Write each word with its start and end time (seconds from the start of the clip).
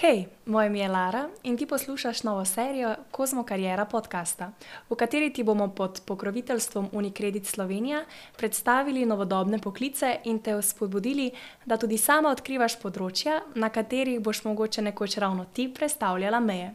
Hej, 0.00 0.26
moje 0.46 0.66
ime 0.66 0.78
je 0.78 0.88
Lara 0.88 1.28
in 1.42 1.56
ti 1.56 1.66
poslušaš 1.66 2.22
novo 2.22 2.44
serijo 2.44 2.94
Kozmo 3.10 3.42
Karijera 3.44 3.84
podcasta, 3.84 4.52
v 4.90 4.94
kateri 4.94 5.32
ti 5.32 5.42
bomo 5.42 5.68
pod 5.68 6.00
pokroviteljstvom 6.06 6.88
Unicredit 6.92 7.46
Slovenija 7.46 8.04
predstavili 8.36 9.06
novodobne 9.06 9.58
poklice 9.58 10.16
in 10.24 10.38
te 10.38 10.62
spodbudili, 10.62 11.30
da 11.66 11.76
tudi 11.76 11.98
sama 11.98 12.30
odkrivaš 12.30 12.78
področja, 12.80 13.40
na 13.54 13.68
katerih 13.68 14.20
boš 14.20 14.44
mogoče 14.44 14.82
nekoč 14.82 15.16
ravno 15.16 15.44
ti 15.52 15.68
predstavljala 15.74 16.40
meje. 16.40 16.74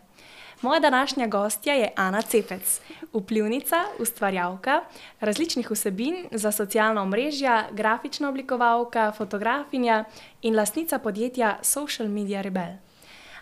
Moja 0.66 0.80
današnja 0.80 1.28
gostja 1.28 1.74
je 1.74 1.92
Ana 1.96 2.22
Cepec, 2.22 2.82
vplivnica, 3.14 3.76
ustvarjalka 4.00 4.82
različnih 5.20 5.72
vsebin 5.72 6.16
za 6.32 6.52
socialna 6.52 7.02
omrežja, 7.02 7.68
grafična 7.72 8.30
oblikovalka, 8.30 9.12
fotografinja 9.12 10.04
in 10.42 10.56
lastnica 10.56 11.00
podjetja 11.00 11.60
Social 11.62 12.10
Media 12.10 12.42
Rebel. 12.42 12.74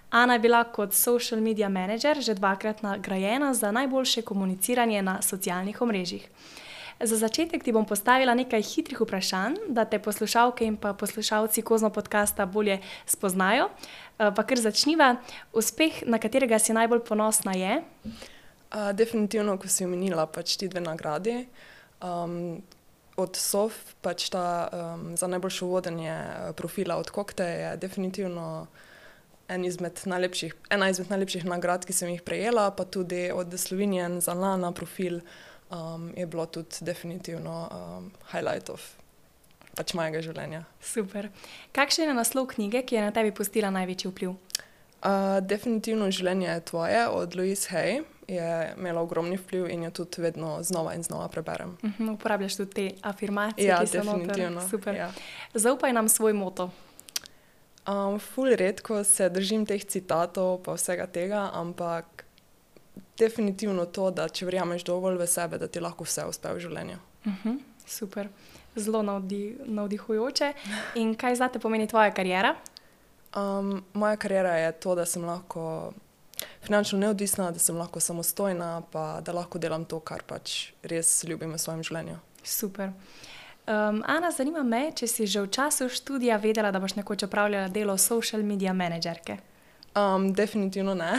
Ana 0.10 0.34
je 0.34 0.40
bila 0.40 0.64
kot 0.64 0.94
social 0.94 1.42
media 1.42 1.70
manager 1.70 2.22
že 2.22 2.34
dvakrat 2.34 2.82
nagrajena 2.82 3.54
za 3.54 3.72
najboljše 3.72 4.22
komuniciranje 4.22 5.02
na 5.02 5.22
socialnih 5.22 5.82
omrežjih. 5.82 6.30
Za 7.04 7.18
začetek 7.18 7.64
ti 7.64 7.72
bom 7.76 7.84
postavila 7.84 8.32
nekaj 8.32 8.62
hitrih 8.64 9.02
vprašanj, 9.02 9.58
da 9.76 9.84
te 9.86 10.00
poslušalke 10.00 10.64
in 10.66 10.78
poslušalci 10.78 11.62
Kozmo 11.62 11.90
podcasta 11.90 12.46
bolje 12.46 12.80
spoznajo. 13.06 13.68
Pa 14.18 14.44
kar 14.48 14.60
začniva. 14.60 15.16
Uspeh, 15.52 16.04
na 16.08 16.20
katerega 16.20 16.60
si 16.60 16.74
najbolj 16.74 17.04
ponosna, 17.04 17.52
je? 17.60 17.82
Uh, 18.08 18.94
definitivno, 18.96 19.58
ko 19.60 19.68
si 19.68 19.84
omenila 19.84 20.26
pač 20.32 20.56
ti 20.56 20.70
dve 20.72 20.80
nagradi. 20.80 21.44
Um, 22.00 22.64
od 23.20 23.36
SOF, 23.36 23.76
pač 24.02 24.30
ta 24.32 24.46
um, 24.72 25.12
za 25.20 25.28
najboljše 25.28 25.66
vodenje 25.66 26.16
profila 26.56 26.96
od 26.96 27.12
Kokte, 27.12 27.44
je 27.44 27.78
definitivno 27.84 28.68
en 29.52 29.66
izmed 29.66 30.00
najlepših, 30.06 30.56
ena 30.72 30.88
izmed 30.90 31.12
najlepših 31.12 31.46
nagrad, 31.46 31.84
ki 31.86 31.94
sem 31.94 32.16
jih 32.16 32.24
prejela, 32.24 32.72
pa 32.72 32.88
tudi 32.88 33.28
od 33.32 33.52
Slovenije 33.60 34.22
za 34.24 34.34
Lana 34.34 34.72
profil 34.72 35.20
um, 35.74 36.14
je 36.18 36.26
bilo 36.26 36.46
tudi 36.46 36.76
definitivno 36.82 37.70
um, 37.72 38.12
highlight 38.32 38.70
of 38.70 38.96
pač 39.78 39.94
mojega 39.98 40.22
življenja. 40.22 40.64
Super. 40.82 41.30
Kakšen 41.74 42.12
je 42.12 42.16
naslov 42.18 42.52
knjige, 42.54 42.84
ki 42.86 43.00
je 43.00 43.06
na 43.08 43.14
tebi 43.16 43.34
pustila 43.34 43.74
največji 43.74 44.12
vpliv? 44.12 44.36
Uh, 45.04 45.40
definitivno 45.44 46.08
življenje 46.14 46.48
je 46.48 46.60
tvoje, 46.70 47.08
od 47.10 47.36
Louise 47.36 47.74
Hay. 47.74 48.04
Je 48.30 48.50
imela 48.78 49.02
ogromni 49.04 49.36
vpliv 49.36 49.66
in 49.68 49.82
jo 49.84 49.90
tudi 49.92 50.22
vedno 50.24 50.56
znova 50.64 50.94
in 50.96 51.04
znova 51.04 51.28
preberem. 51.28 51.74
Uh 51.82 51.90
-huh, 51.90 52.14
uporabljaš 52.14 52.56
tudi 52.56 52.72
te 52.72 52.86
afirmacije, 53.02 53.68
ja, 53.68 53.82
ki 53.82 53.88
so 53.88 53.98
definitivno. 53.98 54.70
Super. 54.70 54.96
Ja. 54.96 55.12
Zaupaj 55.54 55.94
nam 55.94 56.10
svoj 56.10 56.34
moto. 56.34 56.70
Um, 57.88 58.20
ful 58.20 58.56
redko 58.56 59.04
se 59.04 59.30
držim 59.30 59.66
teh 59.66 59.84
citatov, 59.84 60.62
pa 60.64 60.74
vsega 60.74 61.08
tega, 61.08 61.50
ampak 61.54 62.26
definitivno 63.18 63.86
to, 63.86 64.12
da 64.12 64.28
če 64.30 64.46
verjameš 64.46 64.84
dovolj 64.84 65.18
v 65.22 65.28
sebe, 65.28 65.58
da 65.58 65.68
ti 65.68 65.80
lahko 65.80 66.08
vse 66.08 66.26
uspe 66.30 66.54
v 66.54 66.60
življenju. 66.60 66.98
Uh 67.26 67.34
-huh, 67.44 67.58
super, 67.86 68.30
zelo 68.76 69.02
navdi, 69.02 69.58
navdihujoče. 69.66 70.54
In 70.96 71.16
kaj 71.16 71.36
za 71.36 71.48
te 71.48 71.60
pomeni 71.60 71.88
tvoja 71.88 72.12
karijera? 72.12 72.56
Um, 73.36 73.84
moja 73.94 74.16
karijera 74.18 74.58
je 74.58 74.72
to, 74.72 74.96
da 74.96 75.06
sem 75.06 75.26
lahko 75.26 75.94
finančno 76.62 77.00
neodvisna, 77.00 77.52
da 77.52 77.60
sem 77.60 77.78
lahko 77.78 78.00
samostojna, 78.00 78.82
pa 78.92 79.22
da 79.22 79.32
lahko 79.32 79.60
delam 79.60 79.86
to, 79.86 80.00
kar 80.00 80.24
pač 80.24 80.72
res 80.84 81.24
ljubim 81.24 81.52
v 81.52 81.58
svojem 81.58 81.84
življenju. 81.84 82.18
Super. 82.44 82.92
Um, 83.68 84.04
Ana, 84.08 84.32
zanima 84.32 84.64
me, 84.64 84.92
če 84.92 85.08
si 85.08 85.28
že 85.28 85.42
v 85.42 85.48
času 85.48 85.88
študija 85.90 86.38
vedela, 86.38 86.72
da 86.72 86.80
boš 86.84 86.96
nekoč 86.96 87.24
opravljala 87.24 87.68
delo 87.72 87.98
social 87.98 88.44
media 88.44 88.74
menedžerke. 88.74 89.38
Um, 89.96 90.34
definitivno 90.34 90.94
ne. 90.94 91.14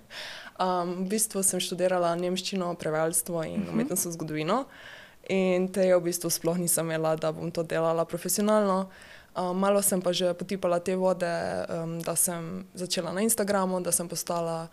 um, 0.58 1.04
v 1.04 1.14
bistvu 1.16 1.42
sem 1.46 1.60
študirala 1.62 2.14
nemščino, 2.20 2.72
prevajalstvo 2.80 3.44
in 3.48 3.68
umetnostno 3.72 4.12
zgodovino. 4.14 4.64
In 5.30 5.68
te 5.70 5.86
v 5.86 6.00
bistvu 6.02 6.32
sploh 6.34 6.58
nisem 6.58 6.88
imela, 6.90 7.14
da 7.16 7.30
bom 7.32 7.50
to 7.54 7.62
delala 7.62 8.04
profesionalno. 8.04 8.88
Um, 9.32 9.56
malo 9.56 9.80
sem 9.80 10.02
pa 10.02 10.12
že 10.12 10.34
potipala 10.36 10.76
te 10.82 10.96
vode, 10.98 11.30
um, 11.70 11.96
da 12.04 12.16
sem 12.16 12.66
začela 12.74 13.14
na 13.16 13.22
Instagramu, 13.24 13.80
da 13.80 13.92
sem 13.92 14.08
postala 14.08 14.68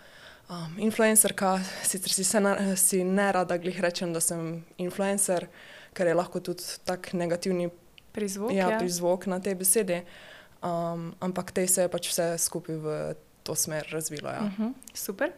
um, 0.50 0.74
influencerka. 0.82 1.62
Sicer 1.84 2.12
si, 2.12 2.24
se 2.24 2.40
na, 2.44 2.76
si 2.76 3.04
ne 3.04 3.32
rada 3.32 3.56
glih 3.58 3.80
rečem, 3.80 4.12
da 4.12 4.20
sem 4.20 4.66
influencer, 4.78 5.48
ker 5.96 6.12
je 6.12 6.18
lahko 6.18 6.44
tudi 6.44 6.66
tak 6.84 7.14
negativni 7.14 7.70
Prizvok. 8.12 8.52
ja, 8.52 8.70
ja. 8.70 8.78
prizvok 8.78 9.28
na 9.30 9.40
tej 9.40 9.56
besedi. 9.56 10.02
Um, 10.60 11.16
ampak 11.22 11.52
tej 11.52 11.68
se 11.68 11.82
je 11.82 11.90
pač 11.90 12.10
vse 12.12 12.36
skupaj 12.36 12.76
v 12.76 12.88
to 13.50 13.56
smer 13.56 13.88
razvilo. 13.92 14.30
Ja. 14.30 14.40
Uh 14.40 14.60
-huh, 14.60 14.74
super. 14.94 15.32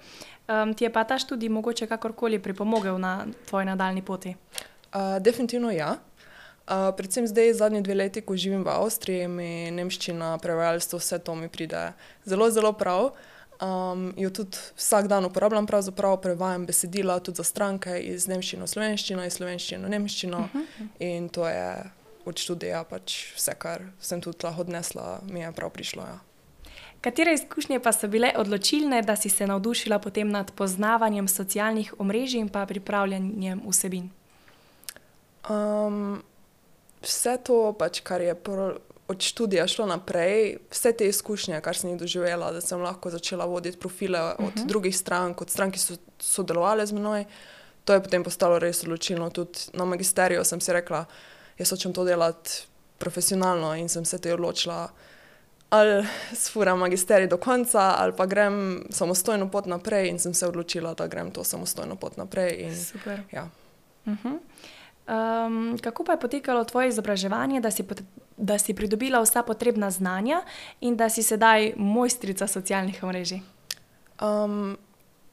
Um, 0.47 0.73
ti 0.73 0.83
je 0.83 0.93
pa 0.93 1.03
ta 1.03 1.19
študij 1.19 1.49
mogoče 1.49 1.87
kakorkoli 1.87 2.39
pripomogel 2.39 2.97
na 2.99 3.25
tvoji 3.45 3.65
nadaljni 3.65 4.01
poti? 4.01 4.35
Uh, 4.93 5.19
definitivno 5.19 5.71
ja. 5.71 5.95
Uh, 6.67 6.95
predvsem 6.97 7.27
zdaj, 7.27 7.53
zadnji 7.53 7.81
dve 7.81 7.95
leti, 7.95 8.21
ko 8.21 8.35
živim 8.35 8.63
v 8.63 8.69
Avstriji, 8.69 9.27
mi 9.27 9.71
nemščina, 9.71 10.37
prevajalstvo, 10.37 10.99
vse 10.99 11.19
to 11.19 11.35
mi 11.35 11.49
pride 11.49 11.93
zelo, 12.25 12.49
zelo 12.49 12.73
prav. 12.73 13.11
Um, 13.61 14.13
jo 14.17 14.29
tudi 14.29 14.57
vsak 14.75 15.07
dan 15.07 15.25
uporabljam, 15.25 15.67
pravzaprav 15.67 16.17
prevajam 16.21 16.65
besedila 16.65 17.19
tudi 17.19 17.37
za 17.37 17.43
stranke 17.43 17.99
iz 17.99 18.27
nemščine 18.27 18.63
v 18.63 18.67
slovenščino, 18.67 19.25
iz 19.25 19.33
slovenščine 19.33 19.85
v 19.85 19.89
nemščino. 19.89 20.37
Uh 20.37 20.45
-huh. 20.55 20.87
In 20.99 21.29
to 21.29 21.47
je 21.47 21.91
od 22.25 22.37
študija 22.37 22.83
pač 22.83 23.33
vse, 23.35 23.53
kar 23.57 23.81
sem 23.99 24.21
tudi 24.21 24.37
lahko 24.43 24.61
odnesla, 24.61 25.19
mi 25.29 25.39
je 25.39 25.51
prav 25.51 25.69
prišlo. 25.69 26.03
Ja. 26.03 26.19
Katere 27.01 27.33
izkušnje 27.33 27.79
pa 27.79 27.91
so 27.91 28.07
bile 28.07 28.33
odločilne, 28.37 29.01
da 29.01 29.15
si 29.15 29.29
se 29.29 29.47
navdušila 29.47 29.99
potem 29.99 30.29
nad 30.29 30.51
poznavanjem 30.51 31.27
socialnih 31.27 31.93
omrežij 31.97 32.39
in 32.39 32.49
pa 32.49 32.65
pripravljanjem 32.65 33.61
vsebin? 33.67 34.09
Um, 35.49 36.21
vse 37.01 37.37
to, 37.43 37.73
pač, 37.73 38.03
kar 38.05 38.21
je 38.21 38.35
od 39.07 39.21
študija 39.21 39.65
šlo 39.67 39.85
naprej, 39.89 40.59
vse 40.71 40.93
te 40.93 41.07
izkušnje, 41.09 41.61
kar 41.61 41.77
sem 41.77 41.89
jih 41.89 41.99
doživela, 41.99 42.51
da 42.51 42.61
sem 42.61 42.81
lahko 42.81 43.09
začela 43.09 43.45
voditi 43.45 43.79
profile 43.79 44.21
uh 44.21 44.39
-huh. 44.39 44.47
od 44.47 44.65
drugih 44.65 44.97
strank, 44.97 45.41
od 45.41 45.49
strank, 45.49 45.73
ki 45.73 45.79
so 45.79 45.97
sodelovali 46.19 46.87
z 46.87 46.91
menoj, 46.91 47.25
to 47.85 47.93
je 47.93 48.03
potem 48.03 48.23
postalo 48.23 48.59
res 48.59 48.83
odločilno. 48.83 49.29
Tudi 49.29 49.59
na 49.73 49.85
magisteriju 49.85 50.43
sem 50.43 50.61
si 50.61 50.73
rekla, 50.73 51.05
jaz 51.57 51.69
hočem 51.69 51.93
to 51.93 52.03
delati 52.03 52.51
profesionalno 52.97 53.75
in 53.75 53.89
sem 53.89 54.05
se 54.05 54.17
te 54.17 54.33
odločila. 54.33 54.89
Ali 55.71 56.07
sfuram 56.35 56.79
magisterij 56.79 57.27
do 57.27 57.37
konca, 57.37 57.95
ali 57.97 58.13
pa 58.17 58.25
grem 58.25 58.83
samostojno 58.89 59.47
pot 59.49 59.65
naprej, 59.65 60.09
in 60.09 60.19
sem 60.19 60.33
se 60.33 60.47
odločila, 60.47 60.93
da 60.93 61.07
grem 61.07 61.31
to 61.31 61.43
samostojno 61.43 61.95
pot 61.95 62.17
naprej. 62.17 62.57
In, 62.59 62.75
Super. 62.75 63.21
ja. 63.31 63.47
Uh 64.05 64.13
-huh. 64.13 64.37
um, 65.47 65.77
kako 65.77 66.03
pa 66.03 66.11
je 66.11 66.19
potekalo 66.19 66.63
tvoje 66.63 66.89
izobraževanje, 66.89 67.61
da 67.61 67.71
si, 67.71 67.83
da 68.37 68.57
si 68.57 68.73
pridobila 68.73 69.21
vsa 69.21 69.43
potrebna 69.43 69.91
znanja 69.91 70.43
in 70.81 70.97
da 70.97 71.09
si 71.09 71.23
sedaj 71.23 71.73
mojstrica 71.77 72.47
socialnih 72.47 73.03
omrežij? 73.03 73.39
Um, 74.21 74.77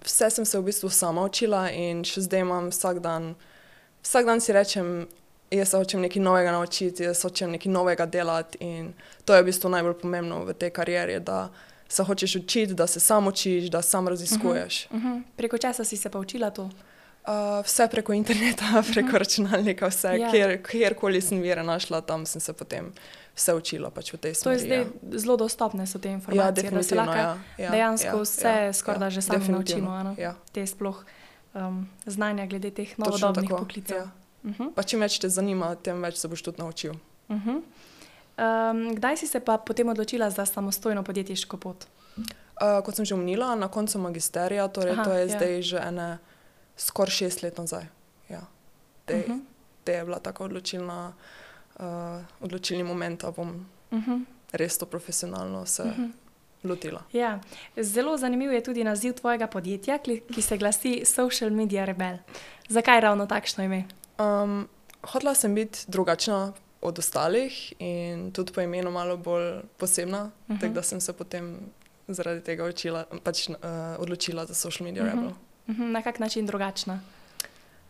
vse 0.05 0.31
sem 0.31 0.45
se 0.45 0.59
v 0.59 0.63
bistvu 0.63 0.91
sama 0.91 1.25
učila 1.25 1.71
in 1.71 2.05
še 2.05 2.21
zdaj 2.21 2.41
imam 2.41 2.71
vsak 2.71 2.99
dan, 2.99 3.35
vsak 4.03 4.27
dan 4.27 4.41
si 4.41 4.53
rečem, 4.53 5.09
jaz 5.51 5.69
se 5.69 5.77
hočem 5.77 6.01
nekaj 6.01 6.23
novega 6.23 6.53
naučiti, 6.53 7.03
jaz 7.03 7.23
hočem 7.23 7.51
nekaj 7.51 7.73
novega 7.73 8.07
delati. 8.07 8.59
In 8.61 8.93
to 9.25 9.35
je 9.35 9.43
v 9.43 9.47
bistvu 9.47 9.71
najbolj 9.71 9.95
pomembno 9.95 10.45
v 10.45 10.55
tej 10.55 10.71
karieri, 10.71 11.21
da 11.21 11.49
se 11.89 12.03
hočeš 12.05 12.37
učiti, 12.37 12.75
da 12.75 12.87
se 12.87 13.01
sam 13.01 13.27
učiš, 13.27 13.71
da 13.71 13.83
sam 13.83 14.09
raziskuješ. 14.09 14.87
Uh 14.91 15.01
-huh. 15.03 15.23
Preko 15.37 15.59
česa 15.59 15.85
si 15.85 15.97
se 15.97 16.11
pa 16.11 16.19
učila 16.19 16.51
to? 16.51 16.63
Uh, 16.63 17.65
vse 17.65 17.89
preko 17.91 18.13
interneta, 18.13 18.65
preko 18.93 19.19
računalnika, 19.19 19.87
vse, 19.89 20.09
Ja. 20.19 20.31
kjer, 20.31 20.63
kjerkoli 20.63 21.21
sem 21.21 21.41
vire 21.41 21.63
našla, 21.63 22.01
tam 22.01 22.27
sem 22.27 22.41
se 22.41 22.53
potem 22.53 22.93
vse 23.37 23.55
učila 23.55 23.91
pač 23.91 24.13
v 24.13 24.17
tej 24.17 24.33
To 24.33 24.41
smeri. 24.41 24.57
je 24.61 24.65
zdaj 24.67 24.79
ja. 24.79 24.87
zelo 25.19 25.37
dostopne 25.37 25.87
so 25.87 25.99
te 25.99 26.09
informacije. 26.09 26.47
Ja, 26.47 26.51
da 26.51 26.57
se 26.61 26.63
definitivno. 26.63 27.05
lahko 27.05 27.19
Ja, 27.19 27.37
ja, 27.59 27.71
dejansko 27.71 28.17
ja, 28.17 28.23
vse 28.23 28.49
ja, 28.49 28.73
skoraj 28.73 28.99
da 28.99 29.07
ja, 29.07 29.11
že 29.11 29.23
sami 29.23 29.49
naučimo? 29.49 30.15
Ja, 30.19 30.35
Te 30.53 30.67
sploh 30.67 31.05
um, 31.55 31.89
znanja 32.07 32.47
glede 32.47 32.71
teh 32.71 32.99
novodobnih 32.99 33.51
poklicev. 33.51 33.97
Ja. 33.97 34.11
Uh 34.45 34.51
-huh. 34.51 34.75
Pa 34.75 34.83
čim 34.83 35.01
več 35.01 35.19
te 35.19 35.29
zanima, 35.29 35.75
tem 35.75 36.03
več 36.03 36.17
se 36.17 36.29
boš 36.29 36.43
tudi 36.43 36.59
naučil. 36.63 36.93
Uh 37.29 37.37
-huh. 37.37 37.63
um, 38.71 38.95
kdaj 38.95 39.17
si 39.17 39.27
se 39.27 39.41
pa 39.41 39.59
potem 39.59 39.89
odločila 39.89 40.31
za 40.31 40.47
samostojno 40.47 41.03
podjetniško 41.03 41.57
pot? 41.57 41.87
Uh, 42.17 42.85
kot 42.85 42.97
sem 42.97 43.05
že 43.05 43.15
omenila, 43.15 43.55
na 43.55 43.69
koncu 43.69 43.99
magisterija, 43.99 44.69
torej 44.69 44.93
Aha, 44.93 45.05
to 45.05 45.13
je 45.13 45.21
ja. 45.29 45.37
zdaj 45.37 45.63
že 45.63 45.79
ene 45.79 46.19
skoraj 46.77 47.11
šest 47.11 47.43
let 47.43 47.59
nazaj. 47.59 47.85
Ja. 48.29 48.41
Te, 49.05 49.15
uh 49.15 49.21
Mhm. 49.29 49.33
-huh. 49.33 49.41
te 49.85 49.93
je 49.93 50.05
bila 50.05 50.19
tako 50.19 50.45
odločilna, 50.45 51.13
uh, 51.81 51.85
odločilni 52.41 52.83
moment, 52.85 53.23
da 53.23 53.31
bom 53.31 53.67
Uh 53.91 53.99
-huh. 53.99 54.25
res 54.53 54.79
to 54.79 54.87
profesionalno 54.87 55.67
se 55.67 55.83
uh 55.83 55.89
Mhm. 55.89 56.03
-huh. 56.03 56.11
lotila. 56.65 57.03
Ja. 57.13 57.41
Zelo 57.81 58.17
zanimiv 58.17 58.53
je 58.53 58.63
tudi 58.63 58.85
naziv 58.85 59.13
tvojega 59.13 59.47
podjetja, 59.47 59.99
ki, 59.99 60.21
ki 60.35 60.43
se 60.43 60.57
glasi 60.57 61.03
Social 61.05 61.51
Media 61.51 61.85
Rebel. 61.85 62.17
Zakaj 62.69 63.01
ravno 63.01 63.27
takšno 63.27 63.65
ime? 63.65 63.85
Um, 64.19 64.69
hotela 65.03 65.35
sem 65.35 65.55
biti 65.55 65.85
drugačna, 65.87 66.53
od 66.81 66.99
ostalih 66.99 67.73
in 67.79 68.33
tudi 68.33 68.53
po 68.53 68.61
imenu 68.61 68.91
malo 68.91 69.17
bolj 69.17 69.61
posebna, 69.77 70.25
uh 70.25 70.55
-huh. 70.55 70.61
tako 70.61 70.73
da 70.73 70.83
sem 70.83 71.01
se 71.01 71.13
potem 71.13 71.59
zaradi 72.09 72.41
tega 72.41 72.65
učila, 72.65 73.05
pač, 73.25 73.49
uh, 73.49 73.57
odločila 73.99 74.47
za 74.47 74.55
social 74.55 74.85
media 74.87 75.03
uh 75.03 75.09
-huh. 75.09 75.15
rebel. 75.15 75.31
Uh 75.69 75.77
-huh. 75.77 75.91
Na 75.93 76.03
kak 76.03 76.19
način 76.19 76.47
drugačna? 76.47 77.01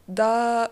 Da 0.06 0.66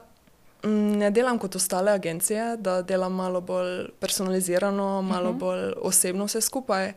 mm, 0.65 0.97
ne 0.97 1.11
delam 1.11 1.39
kot 1.39 1.57
ostale 1.57 1.93
agencije, 1.93 2.57
da 2.57 2.83
delam 2.83 3.15
malo 3.15 3.41
bolj 3.41 3.89
personalizirano, 4.01 5.03
malo 5.03 5.31
uh 5.31 5.37
-huh. 5.37 5.39
bolj 5.39 5.73
osebno 5.77 6.25
vse 6.25 6.41
skupaj. 6.41 6.93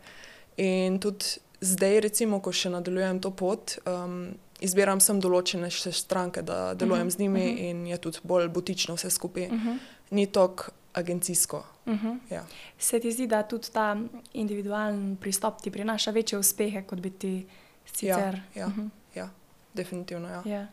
In 0.58 1.00
tudi 1.00 1.26
zdaj, 1.62 2.00
recimo, 2.00 2.40
ko 2.40 2.52
še 2.52 2.70
nadaljujem 2.70 3.22
to 3.22 3.32
pot, 3.32 3.78
um, 3.86 4.34
izbiram 4.60 5.00
sem 5.00 5.20
določene 5.22 5.70
stranke, 5.72 6.42
da 6.42 6.74
delujem 6.74 7.08
uh 7.08 7.14
-huh. 7.14 7.16
z 7.16 7.20
njimi 7.20 7.46
uh 7.46 7.58
-huh. 7.58 7.70
in 7.70 7.88
je 7.88 7.98
tudi 7.98 8.20
bolj 8.24 8.48
butično 8.48 8.96
vse 8.96 9.10
skupaj. 9.10 9.48
Uh 9.48 9.54
-huh. 9.54 9.78
Ni 10.12 10.26
toliko 10.26 10.64
agencijsko. 10.94 11.64
Uh 11.86 11.94
-huh. 11.94 12.18
ja. 12.30 12.46
Se 12.78 13.00
ti 13.00 13.12
zdi, 13.12 13.28
da 13.28 13.44
tudi 13.44 13.72
ta 13.74 13.98
individualen 14.34 15.18
pristop 15.22 15.62
ti 15.62 15.72
prinaša 15.72 16.12
večje 16.12 16.40
uspehe, 16.40 16.84
kot 16.84 17.00
bi 17.00 17.10
ti 17.10 17.48
sicer? 17.86 18.42
Ja, 18.56 18.62
ja, 18.62 18.68
uh 18.68 18.78
-huh. 18.78 18.90
ja 19.16 19.30
definitivno. 19.74 20.28
Ja. 20.28 20.42
Ja. 20.46 20.68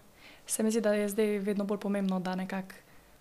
Se 0.47 0.63
mi 0.63 0.71
zdi, 0.71 0.81
da 0.81 0.95
je 0.95 1.09
zdaj 1.09 1.39
vedno 1.39 1.65
bolj 1.65 1.79
pomembno, 1.79 2.21
da 2.21 2.35
nekako 2.35 2.75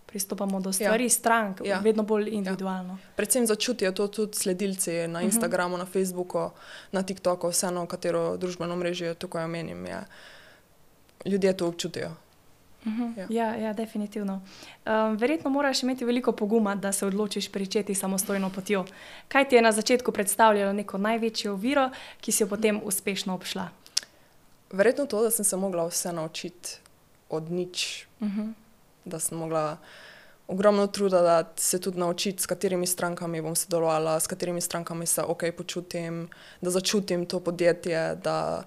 pristopamo 0.05 0.59
do 0.61 0.73
stvari, 0.73 1.03
ja. 1.03 1.09
strank, 1.09 1.61
ja. 1.65 1.79
vedno 1.79 2.03
bolj 2.03 2.29
ja. 2.29 2.33
individualno. 2.33 2.93
Ja. 2.93 3.09
Predvsem 3.15 3.47
začutijo 3.47 3.91
to 3.91 4.07
tudi 4.07 4.37
sledilci 4.37 5.07
na 5.07 5.19
mhm. 5.19 5.25
Instagramu, 5.25 5.75
uh 5.75 5.81
-huh. 5.81 5.85
na 5.85 5.91
Facebooku, 5.91 6.49
na 6.91 7.03
TikToku, 7.03 7.49
vseeno, 7.49 7.85
katero 7.85 8.37
družbeno 8.37 8.75
mrežo 8.75 9.13
tukaj 9.13 9.43
omenim. 9.43 9.85
Je. 9.85 10.03
Ljudje 11.25 11.57
to 11.57 11.67
občutijo. 11.67 12.11
Uh 12.85 12.91
mhm. 12.91 13.03
-huh. 13.03 13.17
ja. 13.17 13.27
Ja, 13.29 13.55
ja, 13.55 13.73
definitivno. 13.73 14.41
Um, 14.85 15.17
verjetno 15.17 15.49
moraš 15.49 15.83
imeti 15.83 16.05
veliko 16.05 16.31
poguma, 16.31 16.75
da 16.75 16.91
se 16.91 17.05
odločiš 17.05 17.51
pričeti 17.51 17.95
samostojno 17.95 18.49
potjo. 18.49 18.85
Kaj 19.27 19.49
ti 19.49 19.55
je 19.55 19.61
na 19.61 19.71
začetku 19.71 20.11
predstavljalo 20.11 20.73
neko 20.73 20.97
največjo 20.97 21.53
oviro, 21.53 21.89
ki 22.21 22.31
si 22.31 22.43
jo 22.43 22.47
potem 22.47 22.81
uspešno 22.83 23.33
obšla? 23.33 23.69
Verjetno 24.71 25.05
to, 25.05 25.21
da 25.21 25.31
sem 25.31 25.45
se 25.45 25.57
mogla 25.57 25.87
vse 25.87 26.13
naučiti 26.13 26.69
od 27.29 27.51
nič. 27.51 28.05
Uh 28.19 28.27
mhm. 28.27 28.41
-huh. 28.41 28.53
Da 29.05 29.19
sem 29.19 29.37
mogla 29.37 29.77
ogromno 30.47 30.87
truda, 30.87 31.21
da 31.21 31.53
se 31.55 31.81
tudi 31.81 31.99
naučiti, 31.99 32.43
s 32.43 32.45
katerimi 32.45 32.87
strankami 32.87 33.41
bom 33.41 33.55
sodelovala, 33.55 34.19
s 34.19 34.27
katerimi 34.27 34.61
strankami 34.61 35.05
se 35.05 35.21
ok 35.21 35.43
počutim, 35.57 36.29
da 36.61 36.69
začutim 36.69 37.25
to 37.25 37.39
podjetje, 37.39 38.15
da, 38.15 38.63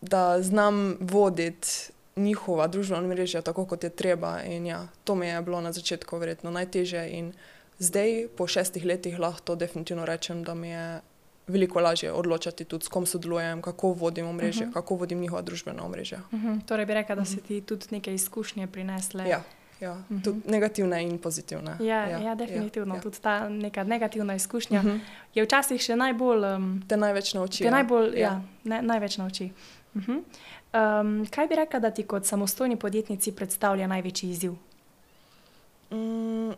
da 0.00 0.42
znam 0.42 0.96
voditi 1.00 1.68
njihova 2.16 2.66
družbena 2.66 3.08
mreža 3.08 3.42
tako, 3.42 3.64
kot 3.64 3.84
je 3.84 3.90
treba. 3.90 4.42
In 4.42 4.66
ja, 4.66 4.86
to 5.04 5.14
mi 5.14 5.26
je 5.26 5.42
bilo 5.42 5.60
na 5.60 5.72
začetku 5.72 6.18
verjetno 6.18 6.50
najtežje. 6.50 7.08
In 7.10 7.32
zdaj, 7.78 8.26
po 8.36 8.46
šestih 8.46 8.84
letih, 8.84 9.18
lahko 9.18 9.54
definitivno 9.54 10.06
rečem, 10.06 10.42
da 10.44 10.54
mi 10.54 10.68
je 10.68 11.00
veliko 11.46 11.80
lažje 11.80 12.12
odločati 12.12 12.64
tudi, 12.64 12.84
s 12.84 12.88
kom 12.88 13.06
sodelujem, 13.06 13.62
kako 13.62 13.92
vodim 13.92 14.26
mreže, 14.26 14.58
uh 14.58 14.62
mhm. 14.62 14.70
-huh. 14.70 14.74
kako 14.74 14.94
vodim 14.94 15.20
njihova 15.20 15.42
družbena 15.42 15.88
mreža. 15.88 16.20
Uh 16.32 16.40
-huh. 16.40 16.60
Torej 16.66 16.86
bi 16.86 16.94
rekla, 16.94 17.14
da 17.14 17.24
si 17.24 17.36
ti 17.36 17.60
tudi 17.60 17.86
neke 17.90 18.14
izkušnje 18.14 18.66
prinesle. 18.66 19.28
Ja. 19.28 19.42
Ja, 19.80 19.92
uh 19.92 20.10
mhm. 20.10 20.22
-huh. 20.22 20.40
Negativne 20.46 21.02
in 21.02 21.18
pozitivne. 21.18 21.76
Ja, 21.80 22.06
ja, 22.06 22.18
ja 22.18 22.34
definitivno. 22.34 22.94
Ja, 22.94 22.98
ja. 22.98 23.02
Tudi 23.02 23.18
ta 23.20 23.48
neka 23.48 23.84
negativna 23.84 24.34
izkušnja 24.34 24.78
uh 24.80 24.84
mhm. 24.86 24.96
-huh. 24.96 25.00
je 25.34 25.44
včasih 25.44 25.80
še 25.80 25.96
najbolj. 25.96 26.44
Um, 26.54 26.82
te 26.88 26.96
največ 26.96 27.34
nauči. 27.34 27.58
Te 27.58 27.64
ja. 27.64 27.70
najbolj, 27.70 28.14
ja. 28.14 28.20
Ja, 28.20 28.42
ne, 28.64 28.82
največ 28.82 29.16
nauči. 29.16 29.44
Uh 29.44 29.77
-huh. 29.98 30.22
um, 31.00 31.26
kaj 31.30 31.46
bi 31.46 31.54
rekla, 31.54 31.80
da 31.80 31.90
ti 31.90 32.06
kot 32.06 32.26
samostojni 32.26 32.76
podjetnici 32.76 33.32
predstavlja 33.32 33.86
največji 33.86 34.30
izziv? 34.30 34.52
Mm, 35.90 36.52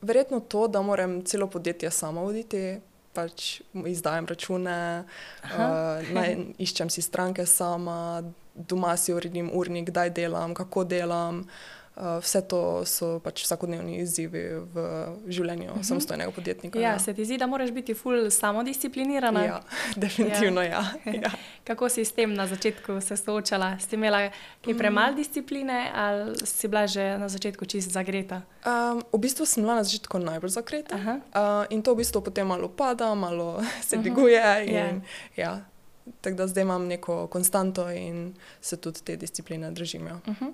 verjetno 0.00 0.40
to, 0.40 0.68
da 0.68 0.82
moram 0.82 1.24
celo 1.24 1.46
podjetje 1.46 1.90
samo 1.90 2.20
voditi 2.20 2.80
pač 3.12 3.60
izdajam 3.86 4.26
račune, 4.26 5.04
uh, 5.42 6.14
naj, 6.14 6.36
iščem 6.58 6.90
si 6.90 7.02
stranke 7.02 7.46
sama, 7.46 8.22
doma 8.54 8.96
si 8.96 9.12
uredim 9.12 9.50
urnik, 9.52 9.88
kdaj 9.88 10.10
delam, 10.10 10.54
kako 10.54 10.84
delam. 10.84 11.38
Uh, 11.38 11.46
vse 11.96 12.40
to 12.48 12.84
so 12.84 13.18
pač 13.24 13.40
vsakodnevni 13.44 13.96
izzivi 14.02 14.42
v 14.74 14.82
življenju 15.28 15.64
uh 15.64 15.70
mhm. 15.70 15.80
-huh. 15.80 15.88
samostojnega 15.88 16.30
podjetnika. 16.30 16.78
Ja, 16.78 16.90
ja, 16.90 16.98
se 16.98 17.14
ti 17.14 17.24
zdi, 17.24 17.38
da 17.38 17.46
moraš 17.46 17.70
biti 17.70 17.94
ful 17.94 18.30
samodisciplinirana? 18.30 19.44
Ja, 19.44 19.60
definitivno 19.96 20.62
ja. 20.62 20.84
ja. 21.04 21.12
ja. 21.12 21.30
Kako 21.68 21.88
si 21.88 22.04
s 22.04 22.12
tem 22.12 22.34
na 22.34 22.46
začetku 22.46 23.00
se 23.00 23.16
soočala? 23.16 23.78
Si 23.78 23.96
imela 23.96 24.30
kaj 24.64 24.74
mm. 24.74 24.78
premalo 24.78 25.14
discipline 25.14 25.90
ali 25.94 26.36
si 26.44 26.68
bila 26.68 26.86
že 26.86 27.18
na 27.18 27.28
začetku 27.28 27.64
čist 27.64 27.90
zagreta? 27.90 28.42
Um, 28.66 29.02
v 29.12 29.18
bistvu 29.18 29.46
sem 29.46 29.62
bila 29.62 29.74
na 29.74 29.84
začetku 29.84 30.18
najbolj 30.18 30.50
zagreta 30.50 30.96
uh, 30.96 31.64
in 31.70 31.82
to 31.82 31.94
v 31.94 31.96
bistvu 31.96 32.20
potem 32.20 32.46
malo 32.46 32.68
pada, 32.68 33.14
malo 33.14 33.62
se 33.88 33.96
mhm. 33.96 34.02
dviguje. 34.02 34.40
Uh 34.40 34.68
-huh. 34.68 34.74
yeah. 34.74 35.00
ja. 35.36 35.64
Tako 36.20 36.36
da 36.36 36.46
zdaj 36.46 36.62
imam 36.62 36.86
neko 36.86 37.26
konstanto 37.26 37.90
in 37.90 38.34
se 38.60 38.76
tudi 38.76 39.00
te 39.04 39.16
discipline 39.16 39.70
držim. 39.70 40.06
Ja. 40.06 40.14
Uh 40.14 40.34
-huh. 40.40 40.52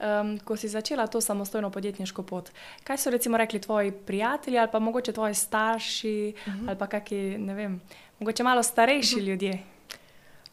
Um, 0.00 0.38
ko 0.44 0.56
si 0.56 0.68
začela 0.68 1.06
to 1.06 1.20
samostojno 1.20 1.70
podjetniško 1.70 2.22
pot, 2.22 2.50
kaj 2.84 2.98
so 2.98 3.10
recimo 3.10 3.36
rekli 3.36 3.60
tvoji 3.60 3.92
prijatelji 3.92 4.58
ali 4.58 4.70
pa 4.72 4.78
mogoče 4.78 5.12
tvoji 5.12 5.34
starši 5.34 6.34
uh 6.46 6.52
-huh. 6.52 6.68
ali 6.68 6.78
pa 6.78 6.86
kakšni, 6.86 7.38
ne 7.38 7.54
vem, 7.54 7.80
mogoče 8.18 8.42
malo 8.42 8.62
starejši 8.62 9.16
uh 9.16 9.22
-huh. 9.22 9.26
ljudje? 9.26 9.58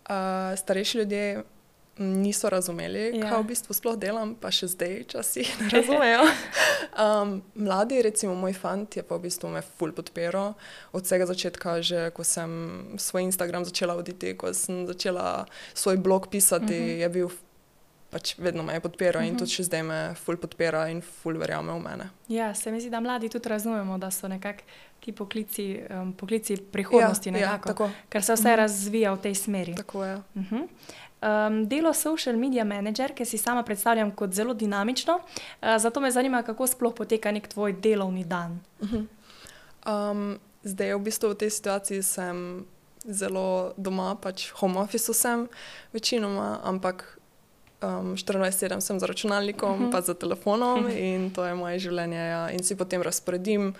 Uh, 0.09 0.57
starejši 0.57 0.97
ljudje 0.97 1.43
niso 1.97 2.49
razumeli, 2.49 3.17
ja. 3.17 3.29
kaj 3.29 3.43
v 3.43 3.47
bistvu 3.47 3.73
sploh 3.73 3.97
delam, 3.99 4.33
pa 4.39 4.51
še 4.53 4.71
zdaj, 4.71 5.03
časi 5.11 5.43
ne 5.59 5.69
razumejo. 5.75 6.23
Um, 6.95 7.33
mladi, 7.55 8.01
recimo 8.01 8.35
moj 8.35 8.55
fant, 8.57 8.97
je 8.97 9.03
pa 9.03 9.19
v 9.19 9.27
bistvu 9.27 9.51
me 9.51 9.61
ful 9.61 9.91
podpiral 9.95 10.55
od 10.95 11.05
vsega 11.05 11.27
začetka, 11.29 11.81
že 11.83 12.09
ko 12.15 12.23
sem 12.23 12.49
svoj 12.97 13.27
Instagram 13.27 13.67
začela 13.67 13.95
voditi, 13.99 14.33
ko 14.33 14.53
sem 14.55 14.87
začela 14.87 15.45
svoj 15.73 15.99
blog 16.01 16.31
pisati, 16.31 16.73
uh 16.73 16.81
mhm. 16.81 16.89
-huh. 16.89 17.01
je 17.01 17.09
bil. 17.09 17.29
Pač 18.11 18.35
vedno 18.37 18.63
me 18.63 18.73
je 18.73 18.79
podpiral 18.79 19.21
uh 19.21 19.25
-huh. 19.25 19.27
in 19.27 19.35
mhm. 19.35 19.39
tudi 19.39 19.63
zdaj 19.63 19.83
me 19.83 20.15
ful 20.15 20.37
podpira 20.37 20.89
in 20.89 21.01
ful 21.01 21.37
verjame 21.37 21.73
v 21.73 21.79
mene. 21.79 22.09
Ja, 22.27 22.55
se 22.55 22.71
mi 22.71 22.81
zdi, 22.81 22.89
da 22.89 22.99
mladi 22.99 23.29
tudi 23.29 23.49
razumemo, 23.49 23.97
da 23.97 24.11
so 24.11 24.27
nekako 24.27 24.63
ti 24.99 25.11
poklici, 25.11 25.81
um, 25.89 26.13
poklici 26.13 26.57
prihodnosti, 26.57 27.29
ja, 27.29 27.33
nekako, 27.33 27.83
ja, 27.83 27.91
ker 28.09 28.23
se 28.23 28.33
vse 28.33 28.41
uh 28.41 28.45
mhm. 28.45 28.53
-huh. 28.53 28.57
razvija 28.57 29.13
v 29.13 29.21
tej 29.21 29.35
smeri. 29.35 29.75
Tako 29.75 30.03
je. 30.05 30.15
Uh 30.15 30.23
-huh. 30.35 30.67
Um, 31.21 31.67
delo 31.67 31.93
social 31.93 32.37
media 32.37 32.63
manager, 32.63 33.13
ki 33.13 33.25
si 33.25 33.37
sama 33.37 33.63
predstavljam 33.63 34.11
kot 34.11 34.33
zelo 34.33 34.53
dinamično, 34.53 35.13
uh, 35.15 35.77
zato 35.77 35.99
me 35.99 36.11
zanima, 36.11 36.43
kako 36.43 36.67
sploh 36.67 36.93
poteka 36.93 37.31
nek 37.31 37.47
tvoj 37.47 37.73
delovni 37.73 38.23
dan. 38.23 38.59
Uh 38.79 38.89
-huh. 38.89 39.05
um, 40.11 40.39
zdaj, 40.63 40.95
v 40.95 40.99
bistvu 40.99 41.29
v 41.29 41.35
tej 41.35 41.49
situaciji 41.49 42.03
sem 42.03 42.65
zelo 43.05 43.73
doma, 43.77 44.15
pač 44.15 44.51
home 44.51 44.79
office 44.79 45.13
sem 45.13 45.47
večinoma, 45.93 46.59
ampak 46.63 47.20
um, 47.81 48.15
24-7 48.15 48.79
sem 48.79 48.99
za 48.99 49.05
računalnikom, 49.05 49.71
uh 49.71 49.79
mhm. 49.79 49.87
-huh. 49.87 49.91
pa 49.91 50.01
za 50.01 50.13
telefonom 50.13 50.89
in 50.89 51.31
to 51.33 51.45
je 51.45 51.55
moje 51.55 51.79
življenje. 51.79 52.17
Ja. 52.19 52.49
In 52.49 52.63
si 52.63 52.75
potem 52.75 53.01
razporedim, 53.01 53.67
uh, 53.67 53.73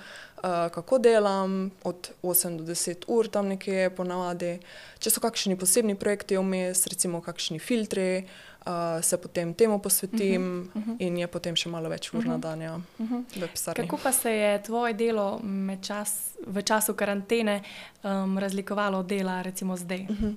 kako 0.74 0.98
delam, 0.98 1.72
od 1.84 2.12
8 2.24 2.58
do 2.58 2.64
10 2.64 2.96
ur 3.08 3.28
tam 3.28 3.48
nekje 3.48 3.90
ponavadi. 3.90 4.60
Če 5.00 5.10
so 5.10 5.20
kakšni 5.20 5.56
posebni 5.56 5.96
projekti 5.96 6.38
vmes, 6.38 6.88
recimo 6.88 7.22
kakšni 7.22 7.60
filtri. 7.60 8.26
Uh, 8.66 9.02
se 9.02 9.18
potem 9.18 9.54
temu 9.54 9.80
posvetim, 9.80 10.70
uh 10.76 10.82
-huh, 10.82 10.88
uh 10.88 10.88
-huh. 10.88 10.96
in 11.00 11.18
je 11.18 11.28
potem 11.28 11.56
še 11.56 11.70
malo 11.70 11.90
več 11.90 12.14
ur 12.14 12.20
uh 12.20 12.26
-huh. 12.26 12.28
na 12.28 12.38
dan, 12.38 12.62
ja, 12.62 12.76
uh 13.00 13.12
-huh. 13.12 13.74
Kako 13.76 13.98
pa 14.04 14.12
se 14.12 14.32
je 14.32 14.64
tvoje 14.64 14.94
delo 14.94 15.42
čas, 15.82 16.30
v 16.48 16.62
času 16.62 16.94
karantene 16.94 17.62
um, 18.04 18.38
razlikovalo 18.38 19.00
od 19.00 19.06
dela, 19.06 19.42
recimo 19.42 19.78
zdaj? 19.78 20.06
Uh 20.10 20.18
-huh. 20.18 20.36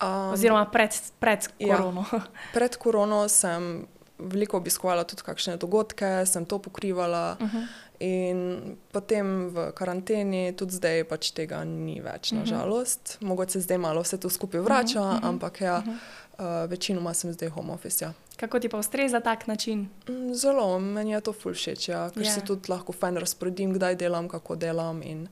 Um, 0.00 0.32
Oziroma 0.32 0.64
pred, 0.70 0.90
pred 1.18 1.48
ja. 1.58 1.76
korono. 1.76 2.04
Ja, 2.12 2.20
pred 2.56 2.76
korono 2.76 3.28
sem 3.28 3.86
veliko 4.18 4.56
obiskovala 4.56 5.04
tudi 5.04 5.22
kakšne 5.26 5.56
dogodke, 5.56 6.26
sem 6.26 6.46
to 6.46 6.58
pokrivala. 6.58 7.36
Uh 7.40 7.54
-huh. 7.54 7.66
In 8.02 8.76
potem 8.92 9.48
v 9.48 9.72
karanteni, 9.72 10.52
tudi 10.52 10.74
zdaj, 10.74 11.04
pač 11.04 11.30
tega 11.30 11.64
ni 11.64 12.00
več, 12.00 12.32
uh 12.32 12.38
-huh. 12.38 12.40
nažalost. 12.40 13.18
Mogoče 13.20 13.52
se 13.52 13.60
zdaj 13.60 13.78
malo 13.78 14.02
vse 14.02 14.16
to 14.16 14.30
skupaj 14.30 14.60
vrača, 14.60 15.00
uh 15.00 15.14
-huh. 15.14 15.28
ampak 15.28 15.60
ja, 15.60 15.78
uh 15.78 15.84
-huh. 15.84 16.64
uh, 16.64 16.70
večinoma 16.70 17.14
sem 17.14 17.32
zdaj 17.32 17.48
home 17.48 17.72
office. 17.72 18.04
Ja. 18.04 18.12
Kako 18.36 18.58
ti 18.58 18.68
pa 18.68 18.78
ustreza 18.78 19.20
tak 19.20 19.46
način? 19.46 19.88
Mm, 20.08 20.34
zelo, 20.34 20.78
meni 20.78 21.10
je 21.10 21.20
to 21.20 21.32
fulšeč, 21.32 21.88
ja, 21.88 22.10
ker 22.10 22.22
yeah. 22.22 22.26
Ja. 22.26 22.32
si 22.32 22.40
tudi 22.40 22.70
lahko 22.70 22.92
fajn 22.92 23.16
razporedim, 23.16 23.72
kdaj 23.72 23.94
delam, 23.94 24.28
kako 24.28 24.56
delam. 24.56 25.02
In, 25.02 25.22
uh, 25.22 25.28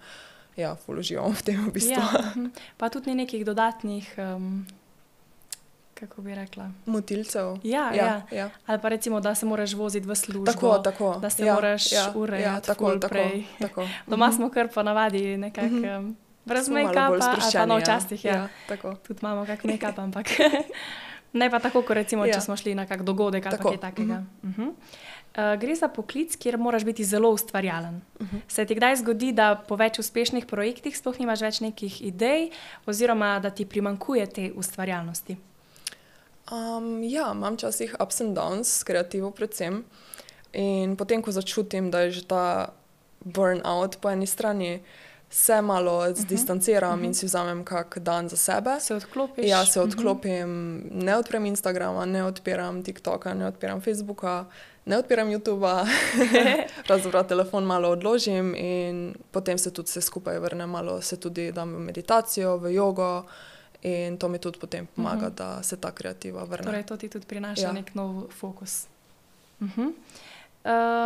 ja, 0.56 0.76
uložimo 0.86 1.28
v 1.30 1.42
tem 1.42 1.58
v 1.66 1.72
bistvu. 1.72 1.92
Ja, 1.92 2.34
mhm. 2.36 2.50
pa 2.76 2.88
tudi 2.88 3.10
ni 3.10 3.24
nekih 3.24 3.44
dodatnih. 3.44 4.14
Um, 4.18 4.66
Kako 6.00 6.22
bi 6.22 6.34
rekla? 6.34 6.70
Motilcev. 6.86 7.60
Ja, 7.62 7.92
ja, 7.92 8.04
ja. 8.04 8.22
ja. 8.32 8.50
Ali 8.66 8.80
pa 8.80 8.88
recimo, 8.88 9.20
da 9.20 9.34
se 9.34 9.46
moraš 9.46 9.74
voziti 9.74 10.08
v 10.08 10.14
službo. 10.16 10.52
Tako, 10.52 10.78
tako. 10.78 11.18
Da 11.20 11.30
se 11.30 11.44
ja, 11.44 11.54
moraš 11.54 11.92
ja, 11.92 12.12
urejati. 12.16 12.56
Ja, 12.56 12.60
tako, 12.60 12.96
tako, 12.96 13.14
tako. 13.60 13.88
Doma 14.06 14.26
mm 14.26 14.30
-hmm. 14.32 14.36
smo 14.36 14.50
kar 14.50 14.68
pa 14.74 14.82
navadi 14.82 15.36
nekako. 15.36 15.66
Mm 15.66 15.82
-hmm. 15.82 16.14
Brez 16.44 16.68
make-upa, 16.68 17.66
no 17.66 17.78
včasih. 17.78 18.24
Ja. 18.24 18.48
Ja, 18.68 18.94
tudi 19.06 19.18
imamo 19.22 19.46
kak 19.46 19.64
make-up, 19.70 19.98
ampak 19.98 20.26
ne 21.32 21.50
pa 21.50 21.58
tako, 21.58 21.82
kot 21.82 21.94
recimo, 21.94 22.26
ja. 22.26 22.34
če 22.34 22.40
smo 22.40 22.56
šli 22.56 22.74
na 22.74 22.86
kak 22.86 23.02
dogodek 23.02 23.46
ali 23.46 23.58
kaj 23.58 23.76
takega. 23.76 24.24
Mm 24.42 24.54
-hmm. 24.58 24.68
Uh, 24.68 24.74
gre 25.34 25.74
za 25.74 25.88
poklic, 25.88 26.36
kjer 26.36 26.58
moraš 26.58 26.84
biti 26.84 27.04
zelo 27.04 27.30
ustvarjalen. 27.30 27.94
Uh 28.18 28.26
Mhm. 28.26 28.36
-huh. 28.36 28.40
Se 28.48 28.64
ti 28.64 28.74
kdaj 28.74 28.96
zgodi, 28.96 29.32
da 29.32 29.62
po 29.68 29.76
več 29.76 29.98
uspešnih 29.98 30.46
projektih 30.46 30.98
sploh 30.98 31.18
nimaš 31.20 31.40
več 31.40 31.60
nekih 31.60 32.02
idej, 32.02 32.50
oziroma 32.86 33.38
da 33.38 33.50
ti 33.50 33.66
primankuje 33.66 34.26
te 34.26 34.52
ustvarjalnosti? 34.56 35.36
Um, 36.52 37.02
ja, 37.02 37.32
imam 37.34 37.54
včasih 37.54 37.96
ups 38.00 38.20
and 38.20 38.36
downs, 38.36 38.64
s 38.64 38.84
kreativo 38.84 39.30
predvsem. 39.30 39.84
In 40.52 40.96
potem, 40.96 41.22
ko 41.22 41.30
začutim, 41.32 41.90
da 41.90 42.00
je 42.00 42.10
že 42.10 42.26
ta 42.26 42.72
burnout 43.24 43.96
po 44.00 44.10
eni 44.10 44.26
strani, 44.26 44.80
se 45.30 45.62
malo 45.62 46.14
zdistanciram 46.14 46.98
uh 46.98 47.00
-huh. 47.00 47.06
in 47.06 47.14
si 47.14 47.26
vzamem 47.26 47.64
kak 47.64 47.98
dan 47.98 48.28
za 48.28 48.36
sebe. 48.36 48.80
Se 48.80 48.94
odklopiš? 48.94 49.46
Ja, 49.46 49.66
se 49.66 49.80
odklopim, 49.80 50.32
uh 50.32 50.92
-huh. 50.92 51.04
ne 51.04 51.16
odprem 51.16 51.46
Instagrama, 51.46 52.04
ne 52.04 52.24
odpiram 52.24 52.82
TikToka, 52.82 53.34
ne 53.34 53.46
odpiram 53.46 53.80
Facebooka, 53.80 54.44
ne 54.84 54.98
odpiram 54.98 55.28
YouTuba. 55.28 55.86
Pravzaprav 56.86 57.26
telefon 57.26 57.64
malo 57.64 57.88
odložim 57.88 58.54
in 58.54 59.14
potem 59.30 59.58
se 59.58 59.72
tudi 59.72 59.86
vse 59.86 60.00
skupaj 60.00 60.38
vrne, 60.38 60.66
malo 60.66 61.00
se 61.02 61.16
tudi 61.16 61.52
dam 61.52 61.74
v 61.74 61.78
meditacijo, 61.78 62.56
v 62.56 62.74
jogo. 62.74 63.24
In 63.82 64.18
to 64.18 64.28
mi 64.28 64.38
tudi 64.38 64.58
potem 64.58 64.86
pomaga, 64.86 65.26
uh 65.26 65.32
-huh. 65.32 65.36
da 65.36 65.62
se 65.62 65.76
ta 65.76 65.90
kreativa 65.90 66.44
vrne. 66.44 66.64
Torej, 66.64 66.82
to 66.82 66.96
ti 66.96 67.08
tudi 67.08 67.26
prinaša 67.26 67.62
Ja. 67.62 67.72
nek 67.72 67.94
nov 67.94 68.28
fokus. 68.30 68.86
Uh 69.60 69.68
-huh. 69.68 69.92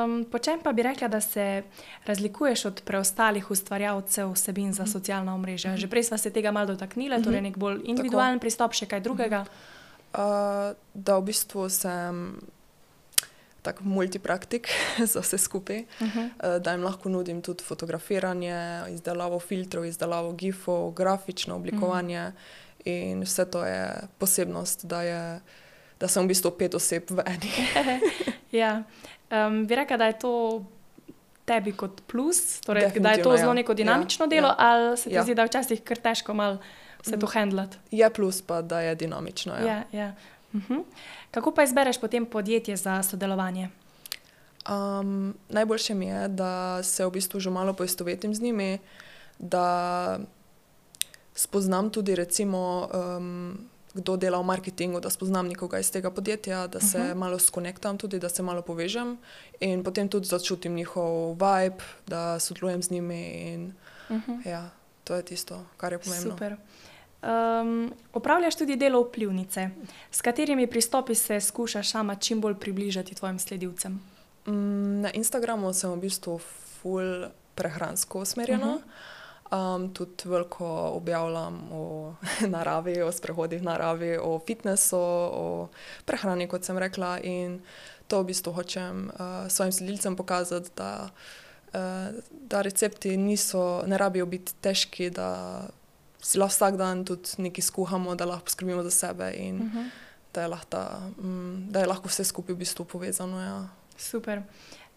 um, 0.05 0.25
po 0.25 0.39
čem 0.39 0.61
pa 0.63 0.73
bi 0.73 0.83
rekla, 0.83 1.09
da 1.09 1.21
se 1.21 1.63
razlikuješ 2.07 2.65
od 2.65 2.83
preostalih 2.85 3.51
ustvarjalcev 3.51 4.33
vsebin 4.33 4.73
za 4.73 4.87
socialna 4.87 5.35
omrežja? 5.35 5.71
Uh 5.71 5.77
-huh. 5.77 5.81
Že 5.81 5.89
prej 5.89 6.03
smo 6.03 6.19
se 6.19 6.31
tega 6.31 6.51
malo 6.51 6.67
dotaknili, 6.67 7.23
torej 7.23 7.41
nek 7.41 7.57
bolj 7.57 7.81
individualen 7.85 8.39
pristop, 8.39 8.73
še 8.73 8.87
kaj 8.87 9.01
drugega. 9.01 9.45
Uh, 10.15 10.21
da 10.95 11.19
v 11.19 11.23
bistvu 11.23 11.69
sem 11.69 12.39
tako 13.65 13.85
multipraktik 13.85 14.69
za 15.13 15.21
vse 15.21 15.39
skupaj, 15.39 15.81
uh 15.81 16.07
-huh. 16.07 16.25
uh, 16.25 16.63
da 16.63 16.73
jim 16.73 16.85
lahko 16.85 17.09
nudim 17.09 17.43
tudi 17.43 17.65
fotografiranje, 17.65 18.83
izdelavo 18.91 19.41
filtrov, 19.41 19.85
izdelavo 19.85 20.33
gifov, 20.33 20.91
grafično 20.91 21.57
oblikovanje. 21.57 22.21
Uh 22.29 22.35
-huh. 22.35 22.65
In 22.85 23.23
vse 23.23 23.45
to 23.51 23.65
je 23.65 24.09
posebnost, 24.19 24.85
da, 24.85 25.03
je, 25.03 25.41
da 26.01 26.09
sem 26.09 26.25
v 26.25 26.29
bistvu 26.29 26.51
pet 26.51 26.75
oseb 26.75 27.11
v 27.11 27.23
eni. 27.27 27.53
ja. 28.61 28.83
um, 29.33 29.67
bi 29.67 29.75
rekla, 29.75 29.97
da 29.97 30.07
je 30.07 30.19
to 30.19 30.65
tebi 31.45 31.73
kot 31.73 32.03
plus, 32.07 32.61
torej, 32.61 32.81
da 32.81 32.87
je 32.87 32.93
to 32.93 33.01
Definitivno, 33.01 33.37
zelo 33.37 33.51
ja. 33.51 33.55
neko 33.55 33.75
dinamično 33.75 34.25
Ja, 34.25 34.29
delo, 34.29 34.49
ja. 34.49 34.55
ali 34.59 34.97
se 34.97 35.09
ti 35.09 35.15
Ja. 35.15 35.23
zdi, 35.23 35.35
da 35.35 35.45
včasih 35.45 35.83
kar 35.85 35.97
težko 35.97 36.35
malo 36.35 36.59
vse 37.03 37.19
to 37.19 37.27
handlati? 37.27 37.77
Je 37.91 38.11
plus 38.11 38.43
pa, 38.43 38.63
da 38.63 38.81
je 38.81 38.95
dinamično. 38.95 39.55
Ja. 39.55 39.67
Ja, 39.67 39.83
ja. 39.93 40.13
Uh 40.55 40.61
-huh. 40.69 40.85
Kako 41.31 41.55
pa 41.55 41.63
izbereš 41.63 42.01
potem 42.01 42.27
podjetje 42.27 42.77
za 42.77 43.03
sodelovanje? 43.03 43.69
Um, 44.71 45.35
najboljše 45.49 45.95
mi 45.95 46.07
je, 46.07 46.29
da 46.29 46.83
se 46.83 47.07
v 47.07 47.11
bistvu 47.11 47.41
že 47.41 47.51
malo 47.51 47.73
poistovetim 47.73 48.35
z 48.35 48.41
njimi, 48.41 48.79
da 49.39 50.19
spoznam 51.35 51.91
tudi, 51.91 52.15
recimo, 52.15 52.89
um, 52.95 53.59
kdo 53.95 54.17
dela 54.17 54.39
v 54.39 54.45
marketingu, 54.45 55.01
da 55.01 55.11
spoznam 55.11 55.49
nekoga 55.49 55.79
iz 55.79 55.91
tega 55.91 56.11
podjetja, 56.11 56.67
da 56.67 56.81
se 56.81 56.99
uh 56.99 57.05
-huh. 57.05 57.15
malo 57.15 57.39
skonektam, 57.39 57.99
tudi 57.99 58.19
da 58.19 58.29
se 58.29 58.43
malo 58.43 58.63
povežem 58.63 59.19
in 59.61 59.85
potem 59.85 60.09
tudi 60.09 60.27
začutim 60.27 60.75
njihov 60.75 61.33
vibe, 61.33 61.85
da 62.07 62.41
sodelujem 62.41 62.83
z 62.83 62.91
njimi. 62.91 63.31
In, 63.31 63.73
uh 64.09 64.17
-huh. 64.17 64.49
ja, 64.49 64.71
to 65.05 65.15
je 65.15 65.23
tisto, 65.23 65.65
kar 65.77 65.93
je 65.93 65.99
pomembno. 65.99 66.31
Super. 66.31 66.57
Um, 67.25 67.93
opravljaš 68.13 68.57
tudi 68.57 68.77
delo 68.77 69.01
vplivnice, 69.01 69.71
s 70.11 70.21
katerimi 70.21 70.67
pristopi 70.67 71.15
se 71.15 71.41
skušaš 71.41 71.91
sama 71.91 72.15
čim 72.15 72.41
bolj 72.41 72.55
približati 72.55 73.15
tvojim 73.15 73.39
sledilcem. 73.39 74.01
Mm, 74.47 75.01
Na 75.01 75.11
Instagramu 75.11 75.73
sem 75.73 75.91
v 75.91 75.97
bistvu 75.97 76.39
full 76.39 77.27
prehransko 77.55 78.21
usmerjena. 78.21 78.75
Uh 78.75 78.81
-huh. 79.51 79.77
um, 79.77 79.95
tudi 79.95 80.29
veliko 80.29 80.67
objavljam 80.97 81.69
o 81.73 82.15
naravi, 82.55 83.03
o 83.03 83.13
sprehodih 83.13 83.61
v 83.61 83.65
naravi, 83.65 84.19
o 84.19 84.41
fitnessu, 84.47 85.01
o 85.33 85.69
prehrani, 86.05 86.49
kot 86.49 86.65
sem 86.65 86.79
rekla. 86.79 87.19
In 87.19 87.61
to 88.09 88.21
v 88.23 88.25
bistvu 88.25 88.53
hočem 88.53 89.11
uh, 89.15 89.49
svojim 89.49 89.73
sledilcem 89.73 90.17
pokazati, 90.17 90.71
da, 90.77 91.09
uh, 91.75 91.81
da 92.31 92.63
recepti 92.63 93.17
niso, 93.17 93.83
ne 93.87 93.99
rabijo 93.99 94.27
biti 94.27 94.55
težki, 94.61 95.11
da 95.11 95.61
si 96.25 96.39
lahko 96.39 96.55
vsak 96.55 96.77
dan 96.81 97.05
tudi 97.05 97.29
nekaj 97.39 97.65
skuhamo, 97.65 98.15
da 98.17 98.25
lahko 98.25 98.49
poskrbimo 98.49 98.83
za 98.83 98.91
sebe 98.91 99.33
in 99.37 99.57
uh 99.57 99.75
-huh. 99.75 99.89
da, 100.35 100.43
je 100.43 100.49
lahko 100.49 100.67
ta, 100.69 101.01
mm, 101.19 101.67
da 101.71 101.81
je 101.81 101.87
lahko 101.87 102.09
vse 102.09 102.25
skupaj 102.25 102.55
v 102.55 102.59
bistvu 102.59 102.85
povezano. 102.85 103.41
Ja. 103.41 103.69
Super. 103.97 104.43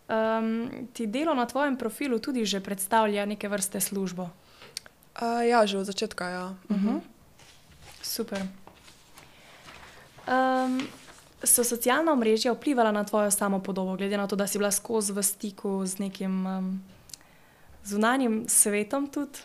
Um, 0.07 0.69
ti 0.93 1.07
delo 1.07 1.33
na 1.33 1.45
tvojem 1.45 1.77
profilu 1.77 2.19
tudi 2.19 2.45
že 2.45 2.59
predstavlja 2.59 3.25
neke 3.25 3.49
vrste 3.49 3.81
službo? 3.81 4.29
Uh, 5.21 5.47
ja, 5.49 5.65
že 5.65 5.77
od 5.77 5.85
začetka. 5.85 6.29
Ja. 6.29 6.55
Uh 6.69 6.77
-huh. 6.77 6.99
Super. 8.01 8.41
Um, 10.27 10.87
so 11.43 11.63
socialna 11.63 12.11
omrežja 12.11 12.53
vplivala 12.53 12.91
na 12.91 13.03
tvojo 13.03 13.31
samopodobo, 13.31 13.95
glede 13.95 14.17
na 14.17 14.27
to, 14.27 14.35
da 14.35 14.47
si 14.47 14.57
bila 14.57 14.71
skozi 14.71 15.13
v 15.13 15.23
stiku 15.23 15.85
z 15.85 15.99
nekim 15.99 16.45
um, 16.45 16.83
zunanjim 17.83 18.45
svetom? 18.47 19.07
Tudi? 19.07 19.39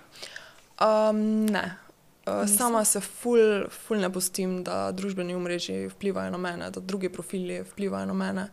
Um, 0.80 1.46
ne. 1.46 1.78
Uh, 2.26 2.46
sama 2.46 2.84
se 2.84 3.00
ful, 3.00 3.66
ful 3.70 3.98
ne 3.98 4.12
pustim, 4.12 4.60
da 4.62 4.92
družbeni 4.94 5.34
omrežji 5.34 5.88
vplivajo 5.90 6.30
na 6.30 6.38
mene, 6.38 6.70
da 6.70 6.80
drugi 6.80 7.08
profili 7.10 7.62
vplivajo 7.66 8.06
na 8.06 8.14
mene, 8.14 8.44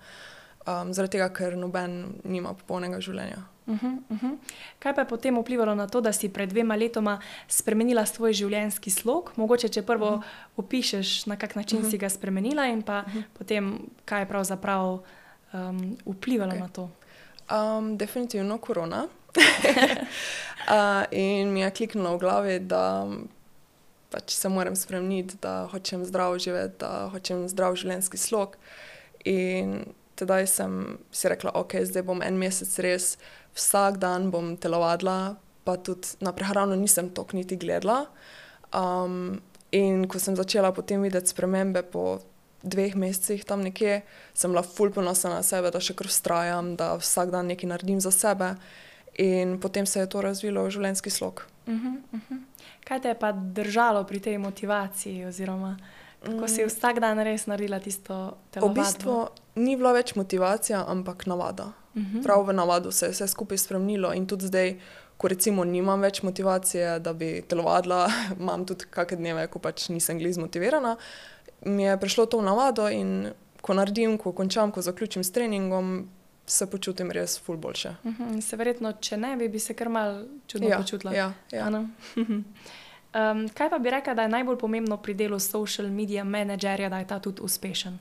um, 0.65 0.93
zaradi 0.93 1.17
tega, 1.17 1.27
ker 1.29 1.57
noben 1.57 1.99
nima 2.23 2.55
popolnega 2.57 2.97
življenja. 3.01 3.43
Uh 3.69 3.77
-huh, 3.77 3.97
uh 4.09 4.23
-huh. 4.23 4.37
Kaj 4.79 4.95
pa 4.95 5.01
je 5.01 5.07
potem 5.07 5.37
vplivalo 5.41 5.75
na 5.75 5.87
to, 5.87 6.01
da 6.01 6.13
si 6.13 6.29
pred 6.29 6.49
dvema 6.49 6.75
letoma 6.75 7.19
spremenila 7.47 8.05
svoj 8.05 8.33
življenjski 8.33 8.89
slog? 8.89 9.31
Mogoče, 9.35 9.69
če 9.69 9.81
prvo 9.81 10.09
uh 10.09 10.19
-huh. 10.19 10.23
opišeš, 10.57 11.25
na 11.25 11.35
kak 11.35 11.55
način 11.55 11.79
uh 11.79 11.85
-huh. 11.85 11.91
si 11.91 11.97
ga 11.97 12.09
spremenila, 12.09 12.65
in 12.65 12.81
pa 12.81 13.03
uh 13.07 13.13
-huh. 13.13 13.23
potem, 13.37 13.79
kaj 14.05 14.21
je 14.21 14.25
pravzaprav 14.25 14.99
um, 15.53 15.97
vplivalo 16.05 16.51
okay. 16.51 16.59
na 16.59 16.67
to. 16.67 16.89
Um, 17.51 17.97
definitivno 17.97 18.57
korona. 18.57 19.07
uh, 20.75 21.03
in 21.11 21.53
mi 21.53 21.61
je 21.61 21.71
kliknilo 21.71 22.15
v 22.15 22.21
glavi, 22.21 22.59
da 22.59 23.07
pač 24.09 24.33
se 24.33 24.49
moram 24.49 24.75
spremeniti, 24.75 25.37
da 25.41 25.67
hočem 25.71 26.05
zdravo 26.05 26.39
živeti, 26.39 26.79
da 26.81 27.09
hočem 27.13 27.47
zdrav 27.49 27.77
življenjski 27.77 28.17
slog. 28.17 28.57
In 29.25 29.93
tedaj 30.19 30.47
sem 30.47 30.97
si 31.11 31.29
rekla, 31.29 31.53
ok, 31.55 31.79
zdaj 31.87 32.05
bom 32.07 32.23
en 32.25 32.39
mesec 32.39 32.71
res 32.83 33.13
vsak 33.57 33.99
dan 34.01 34.29
bom 34.33 34.55
telovadila, 34.57 35.37
pa 35.63 35.77
tudi 35.77 36.17
na 36.23 36.33
prehrano 36.33 36.75
nisem 36.79 37.11
tok 37.13 37.35
niti 37.37 37.59
gledala. 37.59 38.07
Um, 38.73 39.39
in 39.71 40.05
ko 40.09 40.19
sem 40.21 40.37
začela 40.37 40.73
potem 40.73 41.01
videti 41.05 41.29
spremembe 41.29 41.85
po 41.85 42.19
dveh 42.65 42.95
mesecih 42.99 43.45
tam 43.47 43.63
nekje, 43.63 44.01
sem 44.33 44.51
bila 44.51 44.65
ful 44.65 44.91
ponosna 44.91 45.39
na 45.39 45.43
sebe, 45.45 45.71
da 45.71 45.79
še 45.79 45.95
kar 45.95 46.09
vztrajam, 46.09 46.75
da 46.79 46.95
vsak 46.99 47.31
dan 47.31 47.47
nekaj 47.51 47.69
naredim 47.71 48.01
za 48.03 48.11
sebe. 48.11 48.55
In 49.19 49.57
potem 49.59 49.85
se 49.85 49.99
je 49.99 50.09
to 50.09 50.21
razvilo 50.23 50.63
v 50.63 50.71
življenjski 50.71 51.09
slog. 51.09 51.43
Uh 51.67 51.73
-huh, 51.73 51.97
uh 52.13 52.19
-huh. 52.29 52.39
Kaj 52.83 53.01
te 53.01 53.07
je 53.07 53.19
pa 53.19 53.31
držalo 53.31 54.03
pri 54.03 54.19
tej 54.19 54.37
motivaciji, 54.37 55.25
oziroma 55.25 55.77
kako 56.19 56.47
si 56.47 56.65
vsak 56.65 56.99
dan 56.99 57.19
res 57.19 57.47
naredila 57.47 57.79
tisto 57.79 58.37
telovadbo? 58.51 58.81
V 58.81 58.83
bistvu 58.83 59.15
ni 59.55 59.75
bila 59.79 59.91
več 59.95 60.15
motivacija, 60.15 60.83
ampak 60.87 61.25
navada. 61.25 61.71
Uh 61.95 62.01
-huh. 62.01 62.23
Prav 62.23 62.47
v 62.47 62.53
navadu 62.53 62.91
se 62.91 63.05
je 63.05 63.11
vse 63.11 63.27
skupaj 63.27 63.57
spremenilo 63.57 64.13
in 64.13 64.27
tudi 64.27 64.47
zdaj, 64.47 64.79
ko 65.17 65.27
recimo 65.27 65.63
nimam 65.63 66.01
več 66.01 66.23
motivacije, 66.23 66.99
da 66.99 67.13
bi 67.13 67.41
telovadila, 67.47 68.11
imam 68.39 68.65
tudi 68.65 68.85
kakšne 68.89 69.17
dneve, 69.17 69.47
ko 69.47 69.59
pač 69.59 69.89
nisem 69.89 70.19
gliz 70.19 70.37
motivirana, 70.37 70.95
mi 71.65 71.83
je 71.83 71.99
prišlo 71.99 72.25
to 72.25 72.37
v 72.37 72.43
navado 72.43 72.89
in 72.89 73.33
ko 73.61 73.73
naredim, 73.73 74.17
ko 74.17 74.31
končam, 74.31 74.71
ko 74.71 74.81
zaključim 74.81 75.23
s 75.23 75.31
treningom, 75.31 76.09
se 76.49 76.65
počutim 76.69 77.11
res 77.11 77.39
ful 77.39 77.57
boljše. 77.57 77.95
Uh 78.03 78.13
-huh. 78.19 78.41
Se 78.41 78.55
verjetno, 78.55 78.93
če 78.93 79.17
ne 79.17 79.35
bi, 79.37 79.49
bi 79.49 79.59
se 79.59 79.73
kar 79.73 79.89
mal 79.89 80.25
čudno 80.47 80.69
ja, 80.69 80.77
počutila. 80.77 81.13
Ja, 81.13 81.33
ja. 81.51 81.67
um, 81.67 83.49
kaj 83.57 83.69
pa 83.69 83.77
bi 83.79 83.89
rekla, 83.89 84.13
da 84.13 84.21
je 84.21 84.29
najbolj 84.29 84.57
pomembno 84.57 84.97
pri 84.97 85.13
delu 85.13 85.39
social 85.39 85.87
media 85.87 86.23
menedžerja, 86.23 86.89
da 86.89 86.99
je 86.99 87.07
ta 87.07 87.19
tudi 87.19 87.41
uspešen? 87.41 87.99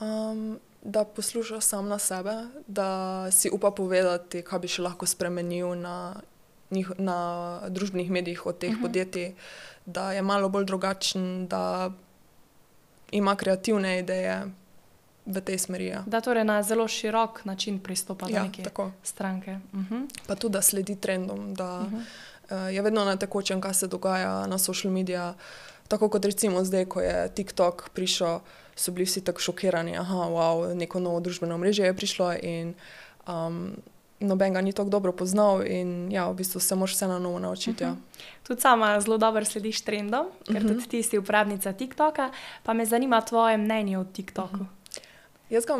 Um, 0.00 0.60
da 0.82 1.04
posluša 1.04 1.60
sam 1.60 1.88
na 1.88 1.98
sebe, 1.98 2.34
da 2.66 3.30
si 3.30 3.50
upa 3.50 3.70
povedati, 3.70 4.42
kaj 4.42 4.58
bi 4.58 4.68
še 4.68 4.82
lahko 4.82 5.06
spremenil 5.06 5.74
na, 5.74 6.20
njih, 6.70 6.92
na 6.98 7.60
družbenih 7.68 8.10
medijih 8.10 8.46
od 8.46 8.58
teh 8.58 8.70
uh 8.70 8.76
-huh. 8.76 8.82
podjetij, 8.82 9.34
da 9.86 10.12
je 10.12 10.22
malo 10.22 10.48
bolj 10.48 10.64
drugačen, 10.64 11.46
da 11.46 11.90
ima 13.10 13.36
kreativne 13.36 13.98
ideje 13.98 14.46
v 15.26 15.40
tej 15.40 15.58
smeri. 15.58 15.86
Ja. 15.86 16.02
Da 16.06 16.20
torej 16.20 16.44
na 16.44 16.62
zelo 16.62 16.88
širok 16.88 17.44
način 17.44 17.78
pristopa 17.78 18.28
ja, 18.28 18.38
do 18.38 18.46
neke 18.46 18.62
tako. 18.62 18.90
stranke. 19.02 19.58
Uh 19.72 19.80
-huh. 19.80 20.08
Pa 20.26 20.34
tudi, 20.34 20.52
da 20.52 20.62
sledi 20.62 20.96
trendom, 20.96 21.54
da 21.54 21.80
uh 21.80 21.92
-huh. 21.92 22.68
uh, 22.68 22.74
je 22.74 22.82
vedno 22.82 23.04
na 23.04 23.16
tekočem, 23.16 23.60
kaj 23.60 23.74
se 23.74 23.86
dogaja 23.86 24.46
na 24.46 24.58
social 24.58 24.92
medijih. 24.92 25.34
Tako 25.88 26.08
kot 26.08 26.24
recimo 26.24 26.64
zdaj, 26.64 26.84
ko 26.84 27.00
je 27.00 27.28
TikTok 27.34 27.90
prišel, 27.90 28.40
so 28.76 28.92
bili 28.92 29.04
vsi 29.04 29.24
tako 29.24 29.40
šokirani, 29.40 29.92
da 29.92 30.02
wow, 30.02 30.74
neko 30.74 31.00
novo 31.00 31.20
družbeno 31.20 31.58
mrežo 31.58 31.84
je 31.84 31.96
prišlo 31.96 32.34
in 32.42 32.74
um, 33.28 33.76
noben 34.20 34.52
ga 34.52 34.60
ni 34.60 34.72
tako 34.72 34.90
dobro 34.90 35.12
poznal. 35.12 35.66
In 35.66 36.12
ja, 36.12 36.30
v 36.30 36.34
bistvu 36.34 36.60
se 36.60 36.74
moraš 36.74 36.92
vse 36.92 37.06
na 37.06 37.18
novo 37.18 37.38
naučiti. 37.38 37.84
Uh 37.84 37.90
-huh. 37.90 37.94
ja. 37.94 37.96
Tudi 38.42 38.60
sama 38.60 39.00
zelo 39.00 39.18
dobro 39.18 39.44
slediš 39.44 39.80
trendom, 39.80 40.26
ker 40.46 40.56
uh 40.56 40.62
-huh. 40.62 40.68
tudi 40.68 40.88
ti 40.88 41.02
si 41.02 41.18
uporabnica 41.18 41.72
TikToka, 41.72 42.30
pa 42.62 42.72
me 42.72 42.86
zanima 42.86 43.20
tvoje 43.20 43.56
mnenje 43.56 43.98
o 43.98 44.04
TikToku. 44.04 44.54
Uh 44.54 44.60
-huh. 44.60 44.83
Jaz 45.50 45.66
ga, 45.66 45.76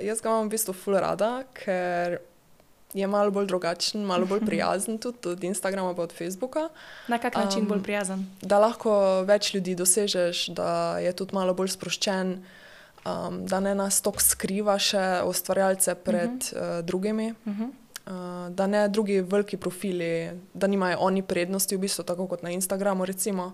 jaz 0.00 0.20
ga 0.20 0.28
imam 0.30 0.46
v 0.46 0.50
bistvu 0.54 0.74
ful 0.74 0.94
rada, 0.94 1.42
ker 1.56 2.20
je 2.94 3.06
malo 3.06 3.30
bolj 3.30 3.46
drugačen, 3.46 4.04
malo 4.04 4.26
bolj 4.26 4.44
prijazen 4.48 4.98
tudi 4.98 5.28
od 5.28 5.44
Instagrama 5.44 5.90
in 5.90 6.00
od 6.00 6.12
Facebooka. 6.12 6.68
Na 7.08 7.18
kak 7.18 7.36
način 7.36 7.62
um, 7.62 7.68
bolj 7.68 7.82
prijazen? 7.82 8.26
Da 8.42 8.58
lahko 8.58 9.22
več 9.26 9.54
ljudi 9.54 9.74
dosežeš, 9.74 10.46
da 10.56 10.98
je 10.98 11.12
tudi 11.16 11.34
malo 11.34 11.54
bolj 11.54 11.72
sproščen, 11.74 12.36
um, 13.04 13.44
da 13.46 13.60
ne 13.60 13.74
nas 13.74 14.02
toliko 14.02 14.22
skriva 14.22 14.78
še 14.78 15.22
ustvarjalce 15.26 15.94
pred 15.94 16.30
uh 16.30 16.58
-huh. 16.58 16.78
uh, 16.78 16.84
drugimi. 16.84 17.34
Uh 17.44 17.52
-huh. 17.52 17.70
Uh, 18.02 18.50
da 18.50 18.66
ne 18.66 18.88
drugi 18.88 19.20
veliki 19.20 19.56
profili, 19.56 20.30
da 20.54 20.66
nimajo 20.66 20.98
oni 21.00 21.22
prednosti, 21.22 21.76
v 21.76 21.78
bistvu 21.78 22.04
tako 22.04 22.26
kot 22.26 22.42
na 22.42 22.50
Instagramu. 22.50 23.04
Recimo. 23.04 23.52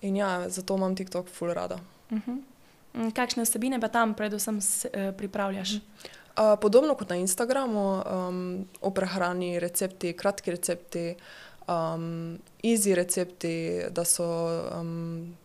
In 0.00 0.16
ja, 0.16 0.48
zato 0.48 0.76
imam 0.76 0.96
TikTok 0.96 1.28
full 1.28 1.52
rada. 1.52 1.78
Uh 2.10 2.18
mhm. 2.18 2.30
-huh. 2.30 2.53
Kakšne 2.94 3.42
vsebine 3.42 3.80
pa 3.80 3.88
tam, 3.88 4.14
predvsem, 4.14 4.58
uh, 4.58 5.14
pripravljaš? 5.16 5.74
Uh 5.74 5.80
uh, 6.36 6.58
podobno 6.60 6.94
kot 6.94 7.08
na 7.08 7.16
Instagramu, 7.16 8.02
um, 8.02 8.66
o 8.80 8.90
prehrani, 8.90 9.58
recepti, 9.60 10.12
kratki 10.12 10.50
recepti, 10.50 11.14
um, 11.68 12.38
easy 12.62 12.94
recepti, 12.94 13.82
da 13.90 14.04
so 14.04 14.26
um, 14.80 15.36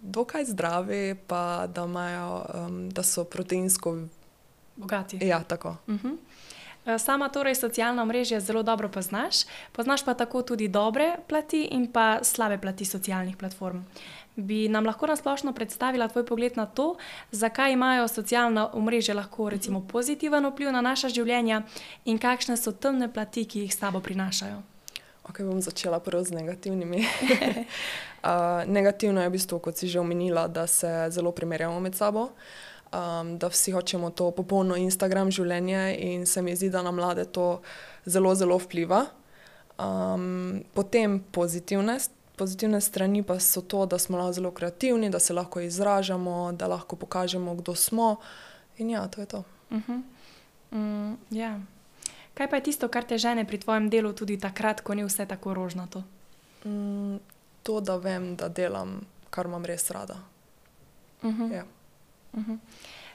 dokaj 0.00 0.44
zdravi, 0.44 1.16
pa 1.26 1.66
da, 1.66 1.84
imajo, 1.84 2.44
um, 2.54 2.90
da 2.90 3.02
so 3.02 3.24
proteinsko 3.24 3.96
bogati. 4.76 5.18
Ja, 5.22 5.42
tako. 5.42 5.76
Uh 5.86 5.94
mhm. 5.94 6.08
-huh. 6.08 6.16
Eh, 6.86 6.98
sama 6.98 7.28
torej 7.28 7.54
socialna 7.54 8.04
mreža 8.04 8.40
zelo 8.40 8.62
dobro 8.62 8.88
poznaš, 8.88 9.36
poznaš 9.72 10.04
pa 10.04 10.14
tako 10.14 10.42
tudi 10.42 10.68
dobre 10.68 11.14
plati 11.28 11.68
in 11.70 11.86
pa 11.92 12.18
slabe 12.22 12.58
plati 12.58 12.84
socialnih 12.84 13.36
platform. 13.36 13.78
Bi 14.36 14.68
nam 14.68 14.86
lahko 14.86 15.06
nasplošno 15.06 15.52
predstavila 15.52 16.08
tvoj 16.08 16.26
pogled 16.26 16.56
na 16.56 16.66
to, 16.66 16.96
zakaj 17.30 17.72
imajo 17.72 18.08
socialna 18.08 18.70
mreža 18.74 19.14
lahko 19.14 19.50
recimo, 19.50 19.86
pozitiven 19.92 20.46
vpliv 20.46 20.72
na 20.72 20.80
naša 20.80 21.08
življenja 21.08 21.62
in 22.04 22.18
kakšne 22.18 22.56
so 22.56 22.72
temne 22.72 23.12
plati, 23.12 23.44
ki 23.44 23.60
jih 23.60 23.74
s 23.74 23.78
sabo 23.78 24.00
prinašajo? 24.00 24.62
Ok, 25.28 25.38
bom 25.46 25.60
začela 25.62 26.00
prvo 26.00 26.24
z 26.24 26.34
negativnimi. 26.34 26.98
uh, 26.98 28.66
negativno 28.76 29.22
je 29.22 29.28
v 29.28 29.32
bistvu, 29.32 29.58
kot 29.58 29.76
si 29.76 29.86
že 29.88 30.00
omenila, 30.00 30.48
da 30.48 30.66
se 30.66 31.06
zelo 31.10 31.30
primerjamo 31.30 31.80
med 31.80 31.94
sabo. 31.94 32.22
Uh, 32.22 32.71
um, 32.92 33.38
da 33.38 33.48
vsi 33.48 33.72
hočemo 33.72 34.10
to 34.10 34.30
popolno 34.30 34.76
Instagram 34.76 35.30
življenje 35.30 35.96
in 35.98 36.26
se 36.26 36.42
mi 36.42 36.56
zdi, 36.56 36.70
da 36.70 36.82
na 36.82 36.90
mlade 36.90 37.24
to 37.24 37.60
zelo, 38.04 38.34
zelo 38.34 38.58
vpliva. 38.58 39.06
Um, 39.78 40.62
potem 40.74 41.20
pozitivne, 41.32 41.98
pozitivne 42.36 42.80
strani 42.80 43.22
pa 43.22 43.38
so 43.40 43.62
to, 43.62 43.86
da 43.86 43.98
smo 43.98 44.18
lahko 44.18 44.32
zelo 44.32 44.50
kreativni, 44.50 45.10
da 45.10 45.18
se 45.18 45.34
lahko 45.34 45.60
izražamo, 45.60 46.52
da 46.52 46.66
lahko 46.66 46.96
pokažemo, 46.96 47.54
kdo 47.54 47.74
smo. 47.74 48.16
In 48.78 48.90
ja, 48.90 49.08
to 49.08 49.20
je 49.20 49.26
to. 49.26 49.44
Uh 49.70 49.78
-huh. 49.88 50.02
mm, 50.70 51.18
yeah. 51.30 51.60
Kaj 52.34 52.50
pa 52.50 52.56
je 52.56 52.62
tisto, 52.62 52.88
kar 52.88 53.04
te 53.04 53.18
žene 53.18 53.44
pri 53.44 53.58
tvojem 53.58 53.90
delu, 53.90 54.12
tudi 54.12 54.40
takrat, 54.40 54.80
ko 54.80 54.94
ni 54.94 55.04
vse 55.04 55.26
tako 55.26 55.54
rožnato? 55.54 56.02
Mm, 56.64 57.16
to, 57.62 57.80
da 57.80 57.96
vem, 57.96 58.36
da 58.36 58.48
delam, 58.48 59.00
kar 59.30 59.46
imam 59.46 59.64
res 59.64 59.90
rada. 59.90 60.16
Uh 61.22 61.30
-huh. 61.30 61.50
yeah. 61.50 61.64
Mhm. 62.36 62.54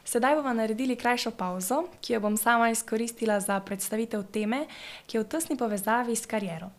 Sedaj 0.07 0.35
bomo 0.35 0.53
naredili 0.53 0.95
krajšo 0.95 1.31
pauzo, 1.31 1.81
ki 2.01 2.13
jo 2.13 2.19
bom 2.19 2.37
sama 2.37 2.69
izkoristila 2.69 3.39
za 3.39 3.59
predstavitev 3.59 4.23
teme, 4.31 4.61
ki 5.05 5.17
je 5.17 5.23
v 5.23 5.27
tesni 5.27 5.57
povezavi 5.57 6.15
s 6.15 6.25
kariero. 6.25 6.69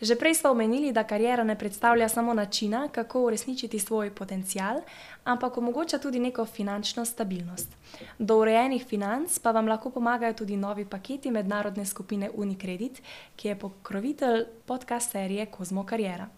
Že 0.00 0.14
prej 0.14 0.34
smo 0.34 0.52
omenili, 0.54 0.92
da 0.92 1.02
karijera 1.02 1.44
ne 1.44 1.58
predstavlja 1.58 2.08
samo 2.08 2.34
načina, 2.34 2.88
kako 2.88 3.24
uresničiti 3.24 3.78
svoj 3.78 4.14
potencial, 4.14 4.80
ampak 5.24 5.58
omogoča 5.58 5.98
tudi 5.98 6.18
neko 6.18 6.44
finančno 6.44 7.04
stabilnost. 7.04 7.74
Do 8.18 8.38
urejenih 8.38 8.86
financ 8.86 9.38
pa 9.38 9.50
vam 9.50 9.66
lahko 9.66 9.90
pomagajo 9.90 10.32
tudi 10.32 10.56
novi 10.56 10.84
paketi 10.84 11.30
mednarodne 11.30 11.86
skupine 11.86 12.30
Unicredit, 12.34 13.02
ki 13.36 13.48
je 13.48 13.58
pokrovitelj 13.58 14.44
podcast 14.66 15.10
serije 15.10 15.46
Kozmo 15.46 15.86
Karijera. 15.86 16.28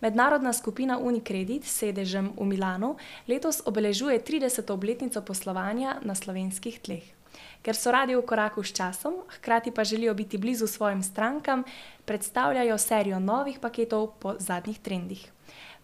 Mednarodna 0.00 0.52
skupina 0.52 0.98
Unicredit 0.98 1.64
s 1.64 1.82
sedežem 1.82 2.32
v 2.36 2.44
Milanu 2.44 2.96
letos 3.28 3.62
obeležuje 3.66 4.20
30. 4.22 4.70
obletnico 4.70 5.22
poslovanja 5.22 5.98
na 6.02 6.14
slovenskih 6.14 6.78
tleh. 6.78 7.02
Ker 7.62 7.74
so 7.74 7.90
radi 7.90 8.14
v 8.14 8.22
koraku 8.22 8.62
s 8.62 8.72
časom, 8.72 9.26
hkrati 9.38 9.70
pa 9.74 9.84
želijo 9.84 10.14
biti 10.14 10.38
blizu 10.38 10.66
svojim 10.66 11.02
strankam, 11.02 11.64
predstavljajo 12.04 12.78
serijo 12.78 13.18
novih 13.18 13.58
paketov 13.58 14.14
po 14.18 14.34
zadnjih 14.38 14.78
trendih. 14.78 15.32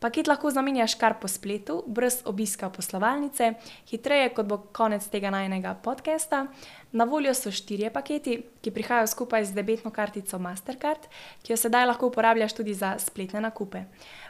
Paket 0.00 0.28
lahko 0.28 0.50
zamenjaš 0.50 0.94
kar 0.94 1.14
po 1.20 1.28
spletu, 1.28 1.82
brez 1.86 2.20
obiska 2.24 2.70
poslovalnice, 2.70 3.52
hitreje 3.90 4.28
kot 4.34 4.46
bo 4.46 4.58
konec 4.72 5.06
tega 5.08 5.30
najnega 5.30 5.74
podcasta. 5.82 6.46
Na 6.92 7.04
voljo 7.04 7.34
so 7.34 7.50
štirje 7.50 7.90
paketi, 7.90 8.36
ki 8.62 8.70
prihajajo 8.70 9.06
skupaj 9.06 9.44
z 9.44 9.54
debetno 9.54 9.90
kartico 9.90 10.38
Mastercard, 10.38 11.08
ki 11.42 11.52
jo 11.52 11.56
sedaj 11.56 11.86
lahko 11.86 12.10
uporabljaš 12.12 12.54
tudi 12.54 12.74
za 12.74 12.94
spletne 12.98 13.40
nakupe. 13.40 13.84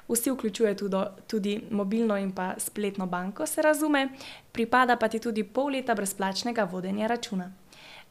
Vsi 0.08 0.30
vključuje 0.30 0.76
tudi, 0.76 1.02
tudi 1.26 1.58
mobilno 1.70 2.16
in 2.16 2.32
pa 2.32 2.54
spletno 2.58 3.06
banko, 3.06 3.46
se 3.46 3.62
razume, 3.62 4.08
pripada 4.52 4.96
pa 4.96 5.08
ti 5.08 5.18
tudi 5.18 5.44
pol 5.44 5.72
leta 5.72 5.94
brezplačnega 5.94 6.64
vodenja 6.64 7.06
računa. 7.06 7.50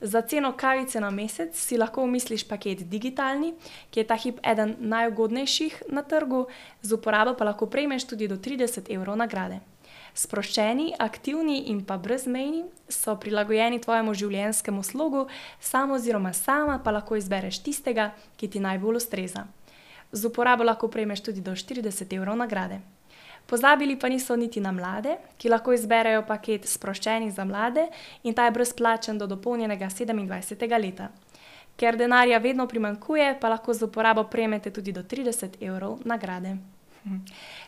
Za 0.03 0.21
ceno 0.21 0.51
kavice 0.51 0.99
na 0.99 1.09
mesec 1.09 1.55
si 1.55 1.77
lahko 1.77 2.03
umisliš 2.03 2.43
paket 2.43 2.81
digitalni, 2.91 3.53
ki 3.89 3.99
je 3.99 4.07
ta 4.07 4.17
hip 4.19 4.39
eden 4.43 4.75
najugodnejših 4.79 5.83
na 5.87 6.03
trgu, 6.03 6.47
z 6.81 6.93
uporabo 6.93 7.37
pa 7.39 7.47
lahko 7.47 7.69
prejmeš 7.71 8.03
tudi 8.11 8.27
do 8.27 8.35
30 8.35 8.91
evrov 8.91 9.15
nagrade. 9.15 9.61
Sproščeni, 10.13 10.91
aktivni 10.99 11.71
in 11.71 11.79
pa 11.87 11.95
brezmejni 11.97 12.65
so 12.91 13.15
prilagojeni 13.15 13.79
tvojemu 13.79 14.13
življenjskemu 14.13 14.83
slogu, 14.83 15.27
samo 15.63 15.95
oziroma 15.95 16.33
sama 16.33 16.81
pa 16.83 16.91
lahko 16.91 17.15
izbereš 17.15 17.61
tistega, 17.63 18.11
ki 18.35 18.51
ti 18.51 18.59
najbolj 18.59 18.99
ustreza. 18.99 19.47
Z 20.11 20.27
uporabo 20.27 20.67
lahko 20.67 20.91
prejmeš 20.91 21.23
tudi 21.23 21.39
do 21.41 21.55
40 21.55 22.11
evrov 22.11 22.35
nagrade. 22.43 22.81
Pozabili 23.45 23.99
pa 23.99 24.09
niso 24.09 24.35
niti 24.35 24.59
na 24.59 24.71
mlade, 24.71 25.17
ki 25.37 25.49
lahko 25.49 25.73
izberejo 25.73 26.23
paket 26.27 26.67
sproščenih 26.69 27.33
za 27.33 27.45
mlade 27.45 27.87
in 28.23 28.33
ta 28.33 28.45
je 28.45 28.51
brezplačen 28.51 29.17
do 29.17 29.27
dopolnjenega 29.27 29.89
27. 29.89 30.79
leta. 30.81 31.09
Ker 31.77 31.97
denarja 31.97 32.37
vedno 32.37 32.67
primankuje, 32.67 33.33
pa 33.41 33.49
lahko 33.49 33.73
z 33.73 33.89
uporabo 33.89 34.23
prejmete 34.23 34.71
tudi 34.71 34.91
do 34.91 35.03
30 35.03 35.59
evrov 35.61 35.99
nagrade. 36.05 36.57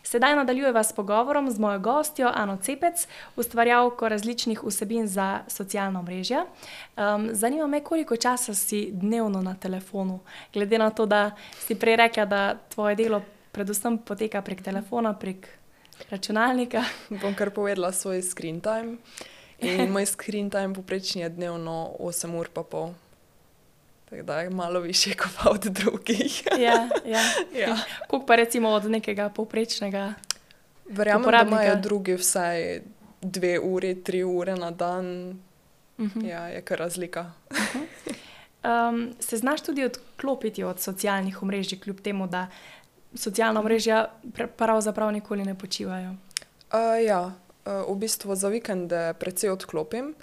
Sedaj 0.03 0.35
nadaljujeva 0.35 0.83
s 0.83 0.93
pogovorom 0.93 1.51
z 1.51 1.59
mojo 1.59 1.79
gostjo 1.79 2.31
Ano 2.35 2.57
Cepec, 2.57 3.07
ustvarjalko 3.35 4.09
različnih 4.09 4.63
vsebin 4.63 5.07
za 5.07 5.39
socialno 5.47 6.01
mrežje. 6.01 6.45
Um, 6.97 7.29
zanima 7.31 7.67
me, 7.67 7.83
koliko 7.83 8.15
časa 8.15 8.53
si 8.53 8.89
dnevno 8.91 9.41
na 9.41 9.55
telefonu, 9.55 10.19
glede 10.53 10.77
na 10.77 10.89
to, 10.89 11.05
da 11.05 11.31
si 11.59 11.75
prej 11.75 11.95
rekla, 11.95 12.25
da 12.25 12.55
tvoje 12.69 12.95
delo 12.95 13.21
predvsem 13.51 13.97
poteka 13.97 14.41
prek 14.41 14.61
telefona, 14.61 15.13
prek 15.13 15.47
računalnika. 16.09 16.83
Bom 17.09 17.35
kar 17.35 17.49
povedala 17.49 17.91
svoj 17.91 18.21
screen 18.21 18.61
time. 18.61 18.97
In 19.59 19.89
moj 19.93 20.05
screen 20.05 20.49
time 20.49 20.73
poprečni 20.73 21.21
je 21.21 21.29
dnevno 21.29 21.95
8 21.99 22.39
ur 22.39 22.49
pa 22.53 22.63
pol. 22.63 22.93
Tako 24.09 24.23
da 24.23 24.41
je 24.41 24.49
malo 24.49 24.79
više 24.79 25.13
kot 25.13 25.31
od 25.45 25.63
drugih. 25.63 26.43
ja, 26.59 26.89
ja. 27.05 27.21
ja. 27.61 27.77
Kuk 28.07 28.27
pa 28.27 28.35
recimo 28.35 28.69
od 28.69 28.85
nekega 28.85 29.29
poprečnega? 29.29 30.13
Verjamem, 30.85 31.31
da 31.31 31.45
imajo 31.47 31.75
drugi 31.75 32.13
vsaj 32.13 32.81
dve 33.21 33.59
uri, 33.59 34.03
tri 34.03 34.23
ure 34.23 34.55
na 34.55 34.71
dan. 34.71 35.29
Uh 35.97 36.05
mhm. 36.05 36.19
-huh. 36.19 36.29
Ja, 36.29 36.47
je 36.47 36.61
kar 36.61 36.79
razlika. 36.79 37.31
Uh 37.49 37.57
-huh. 37.57 38.89
um, 38.89 39.13
se 39.19 39.37
znaš 39.37 39.61
tudi 39.61 39.83
odklopiti 39.83 40.63
od 40.63 40.79
socialnih 40.79 41.41
omrežij, 41.41 41.79
kljub 41.79 41.99
temu, 41.99 42.27
da 42.27 42.47
socialna 43.15 43.61
mreža 43.61 44.07
pravzaprav 44.57 45.11
nikoli 45.11 45.45
ne 45.45 45.55
počivajo? 45.55 46.09
Uh, 46.09 47.05
ja, 47.05 47.21
uh, 47.65 47.95
v 47.95 47.95
bistvu 47.99 48.35
za 48.35 48.49
vikende 48.49 49.13
precej 49.19 49.49
odklopim. 49.49 50.15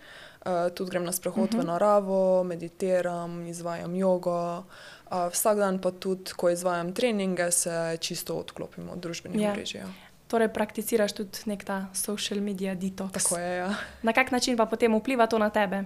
Uh, 0.43 0.75
tudi 0.75 0.91
grem 0.91 1.05
na 1.05 1.13
sprehod 1.13 1.45
uh 1.45 1.51
-huh. 1.51 1.55
v 1.55 1.59
mhm. 1.59 1.67
naravo, 1.67 2.45
meditiram, 2.45 3.47
izvajam 3.47 3.95
jogo. 3.95 4.59
Uh, 4.59 5.33
vsak 5.33 5.59
dan 5.59 5.79
pa 5.79 5.91
tudi, 5.91 6.33
ko 6.37 6.51
izvajam 6.51 6.93
treninge, 6.93 7.51
se 7.51 7.97
čisto 8.01 8.37
odklopim 8.37 8.89
od 8.89 8.99
družbenih 8.99 9.41
ja. 9.41 9.53
mrež. 9.53 9.75
Ja. 9.75 9.87
Torej, 10.29 10.49
prakticiraš 10.49 11.13
tudi 11.13 11.39
nek 11.47 11.65
ta 11.65 11.87
social 11.95 12.41
media 12.41 12.75
detox. 12.75 13.13
Tako 13.13 13.39
je. 13.39 13.57
Ja. 13.57 13.75
Na 14.03 14.13
kak 14.13 14.31
način 14.31 14.57
pa 14.57 14.67
potem 14.67 14.95
vpliva 14.99 15.27
to 15.27 15.39
na 15.39 15.51
tebe? 15.51 15.85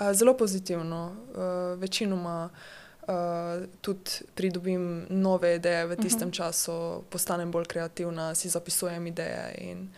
Uh, 0.00 0.12
zelo 0.12 0.36
pozitivno. 0.36 1.16
Uh, 1.34 1.80
večinoma 1.80 2.50
uh, 2.52 2.77
tudi 3.80 4.10
pridobim 4.34 5.06
nove 5.10 5.54
ideje 5.56 5.86
v 5.86 5.96
tistem 5.96 6.28
uh 6.28 6.28
mhm. 6.28 6.30
-huh. 6.30 6.36
času, 6.36 7.02
postanem 7.08 7.50
bolj 7.50 7.64
kreativna, 7.64 8.34
si 8.34 8.48
zapisujem 8.48 9.06
ideje 9.06 9.54
in 9.58 9.88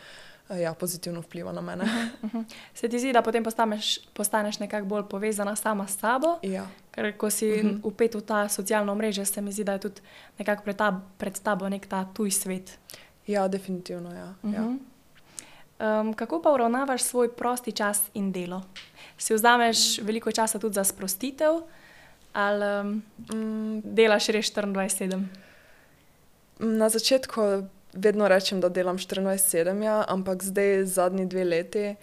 ja, 0.59 0.75
pozitivno 0.75 1.21
vpliva 1.21 1.53
na 1.53 1.61
mene. 1.61 1.85
Uh 2.23 2.35
-huh. 2.35 2.45
Se 2.75 2.89
ti 2.89 2.99
zdi, 2.99 3.13
da 3.13 3.23
potem 3.23 3.45
postaneš, 3.45 3.99
postaneš 4.15 4.59
nekako 4.59 4.87
bolj 4.87 5.03
povezana 5.11 5.57
sama 5.57 5.87
s 5.87 5.99
sabo? 5.99 6.39
Ja. 6.43 6.67
Ker 6.91 7.17
ko 7.17 7.31
si 7.31 7.53
uh 7.53 7.57
-huh. 7.57 7.81
upet 7.83 8.15
v 8.15 8.21
ta 8.21 8.49
socialno 8.49 8.95
mrežo, 8.95 9.25
se 9.25 9.41
mi 9.41 9.53
zdi, 9.53 9.65
da 9.65 9.73
je 9.73 9.79
tudi 9.79 10.01
nekako 10.39 10.63
pred, 10.63 10.77
ta, 10.77 11.01
pred 11.19 11.41
tabo 11.43 11.69
nek 11.69 11.87
ta 11.87 12.05
tuj 12.15 12.31
svet. 12.31 12.79
Ja, 13.27 13.49
definitivno. 13.49 14.15
Ja. 14.15 14.35
Uh 14.43 14.51
-huh. 14.51 14.55
ja. 14.55 14.77
Um, 16.01 16.15
kako 16.15 16.43
pa 16.43 16.53
uravnavaš 16.53 17.03
svoj 17.03 17.33
prosti 17.37 17.73
čas 17.73 18.03
in 18.15 18.33
delo? 18.33 18.63
Si 19.19 19.35
vzameš 19.35 19.99
veliko 19.99 20.33
časa 20.33 20.59
tudi 20.59 20.75
za 20.75 20.85
sprostitev, 20.85 21.63
ali 22.33 22.81
um, 22.81 23.03
mm. 23.35 23.81
delaš 23.85 24.29
res 24.29 24.53
24-7? 24.55 25.25
Na 26.59 26.89
začetku 26.89 27.41
vedno 27.93 28.29
rečem, 28.29 28.61
da 28.61 28.69
delam 28.69 28.99
24-7, 28.99 29.83
ja, 29.83 30.05
ampak 30.09 30.43
zdaj, 30.43 30.85
zadnji 30.85 31.27
dve 31.27 31.45
leti, 31.45 31.95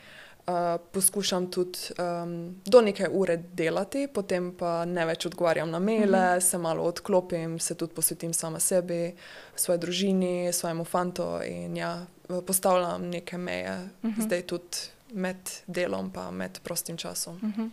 uh, 0.47 0.53
poskušam 0.91 1.51
tudi 1.51 1.79
um, 1.99 2.55
do 2.65 2.81
neke 2.81 3.07
ure 3.09 3.37
delati, 3.37 4.07
potem 4.13 4.51
pa 4.57 4.85
ne 4.85 5.05
več 5.05 5.25
odgovarjam 5.25 5.71
na 5.71 5.79
maile, 5.79 6.05
mhm. 6.05 6.37
-huh. 6.37 6.39
se 6.39 6.57
malo 6.57 6.83
odklopim, 6.83 7.59
se 7.59 7.75
tudi 7.75 7.93
posvetim 7.93 8.33
sama 8.33 8.59
sebi, 8.59 9.15
svoji 9.55 9.79
družini, 9.79 10.53
svojemu 10.53 10.85
fantu 10.85 11.39
in 11.45 11.77
ja, 11.77 12.05
postavljam 12.27 13.09
neke 13.09 13.37
meje, 13.37 13.77
mhm. 14.03 14.13
-huh. 14.13 14.25
zdaj 14.25 14.41
tudi 14.41 14.77
med 15.13 15.37
delom 15.67 16.11
in 16.29 16.35
med 16.35 16.59
prostim 16.63 16.97
časom. 16.97 17.35
Uh 17.35 17.41
-huh. 17.41 17.69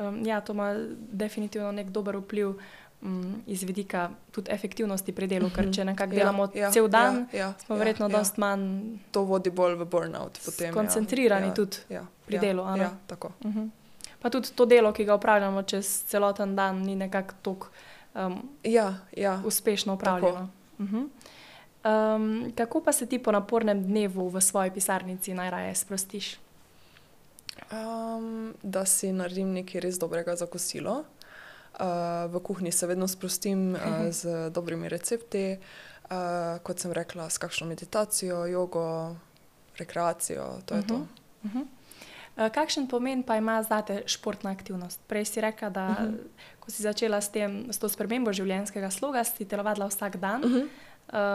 Um, 0.00 0.26
ja, 0.26 0.40
to 0.40 0.52
ima 0.52 0.74
definitivno 0.98 1.72
nek 1.72 1.90
dober 1.90 2.16
vpliv 2.16 2.54
um, 3.02 3.42
iz 3.46 3.62
vidika 3.62 4.10
tudi 4.30 4.50
efektivnosti 4.50 5.12
pri 5.12 5.26
delu, 5.26 5.50
ker 5.50 5.64
mhm. 5.64 5.72
če 5.72 5.84
nekako 5.84 6.12
ja, 6.12 6.18
delamo 6.18 6.48
ja, 6.54 6.70
cel 6.70 6.88
dan, 6.88 7.26
ja, 7.32 7.38
ja, 7.38 7.52
smo 7.64 7.76
ja, 7.76 7.78
verjetno 7.78 8.08
ja. 8.08 8.18
dost 8.18 8.36
manj. 8.36 8.98
To 9.10 9.24
vodi 9.28 9.50
bolj 9.50 9.78
v 9.78 9.88
burnout. 9.90 10.40
Potem, 10.44 10.70
ja. 10.70 10.74
koncentrirani 10.74 11.50
ja, 11.50 11.54
tudi 11.54 11.84
ja, 11.88 12.06
pri 12.26 12.38
ja, 12.38 12.40
delu. 12.40 12.66
Ja, 12.76 12.90
tako. 13.06 13.32
Uh 13.44 13.54
-huh. 13.54 13.68
Pa 14.18 14.30
tudi 14.30 14.50
to 14.54 14.66
delo, 14.66 14.92
ki 14.92 15.04
ga 15.04 15.14
upravljamo 15.14 15.62
čez 15.62 16.04
celoten 16.06 16.56
dan, 16.56 16.82
ni 16.82 16.96
nekako 16.96 17.34
tako 17.42 17.68
um, 18.14 18.48
ja, 18.64 18.94
ja. 19.16 19.42
uspešno 19.44 19.94
upravljeno. 19.94 20.48
Uh 20.78 20.86
-huh. 20.86 21.08
um, 22.16 22.52
kako 22.56 22.80
pa 22.80 22.92
se 22.92 23.06
ti 23.06 23.18
po 23.18 23.32
napornem 23.32 23.82
dnevu 23.82 24.28
v 24.28 24.40
svoji 24.40 24.70
pisarnici 24.70 25.34
najraje 25.34 25.74
sprostiš? 25.74 26.38
Um, 27.72 28.54
da 28.62 28.84
si 28.86 29.12
naredim 29.12 29.52
nekaj 29.52 29.80
res 29.84 29.98
dobrega 30.00 30.36
za 30.36 30.46
kosilo. 30.46 31.04
Uh, 31.78 32.26
v 32.32 32.40
kuhinji 32.42 32.72
se 32.72 32.86
vedno 32.86 33.08
sprostim 33.08 33.74
uh, 33.74 34.08
z 34.10 34.50
dobrimi 34.50 34.88
recepti, 34.88 35.58
uh, 36.10 36.58
kot 36.62 36.80
sem 36.80 36.92
rekla, 36.92 37.28
s 37.30 37.38
kakšno 37.38 37.66
meditacijo, 37.68 38.46
jogo, 38.46 39.16
rekreacijo. 39.78 40.46
To 40.66 40.74
uh 40.74 40.80
-huh. 40.80 40.88
to. 40.88 40.94
Uh 41.44 41.50
-huh. 41.54 41.66
uh, 42.36 42.52
kakšen 42.52 42.88
pomen 42.88 43.22
pa 43.22 43.36
ima 43.36 43.62
zate 43.62 44.02
športna 44.06 44.50
aktivnost? 44.50 45.00
Prej 45.06 45.24
si 45.24 45.40
rekla, 45.40 45.70
da 45.70 45.88
uh 45.88 45.96
-huh. 45.96 46.18
ko 46.60 46.70
si 46.70 46.82
začela 46.82 47.20
s, 47.20 47.28
tem, 47.28 47.72
s 47.72 47.78
to 47.78 47.88
spremembo 47.88 48.32
življenjskega 48.32 48.90
sloga, 48.90 49.24
si 49.24 49.44
telovadila 49.44 49.86
vsak 49.86 50.16
dan. 50.16 50.44
Uh 50.44 50.50
-huh. 50.50 50.68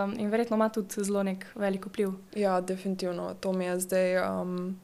um, 0.05 0.19
in 0.19 0.29
verjetno 0.29 0.55
ima 0.55 0.69
tudi 0.69 1.03
zelo 1.03 1.23
nek 1.23 1.45
velik 1.55 1.85
vpliv. 1.85 2.09
Ja, 2.35 2.61
definitivno. 2.61 3.33
To 3.33 3.53
mi 3.53 3.65
je 3.65 3.79
zdaj, 3.79 4.41
um, 4.41 4.79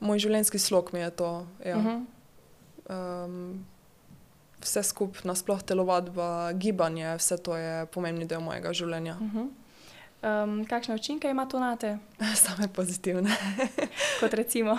moj 0.00 0.18
življenjski 0.18 0.58
slog 0.58 0.90
mi 0.92 1.00
je 1.00 1.10
to. 1.10 1.46
Ja. 1.64 1.78
Uh 1.78 1.84
-huh. 1.84 2.04
um, 3.24 3.66
vse 4.60 4.82
skupaj, 4.82 5.20
nasplošno 5.24 5.66
telovadba, 5.66 6.52
gibanje, 6.52 7.16
vse 7.16 7.36
to 7.36 7.56
je 7.56 7.86
pomembni 7.86 8.26
del 8.26 8.40
mojega 8.40 8.72
življenja. 8.72 9.16
Uh 9.20 9.34
-huh. 9.34 9.48
um, 10.44 10.64
kakšne 10.64 10.94
učinke 10.94 11.30
ima 11.30 11.46
to 11.46 11.60
na 11.60 11.76
te? 11.76 11.98
Same 12.44 12.68
pozitivne. 12.68 13.30
Kot 14.20 14.34
recimo. 14.34 14.78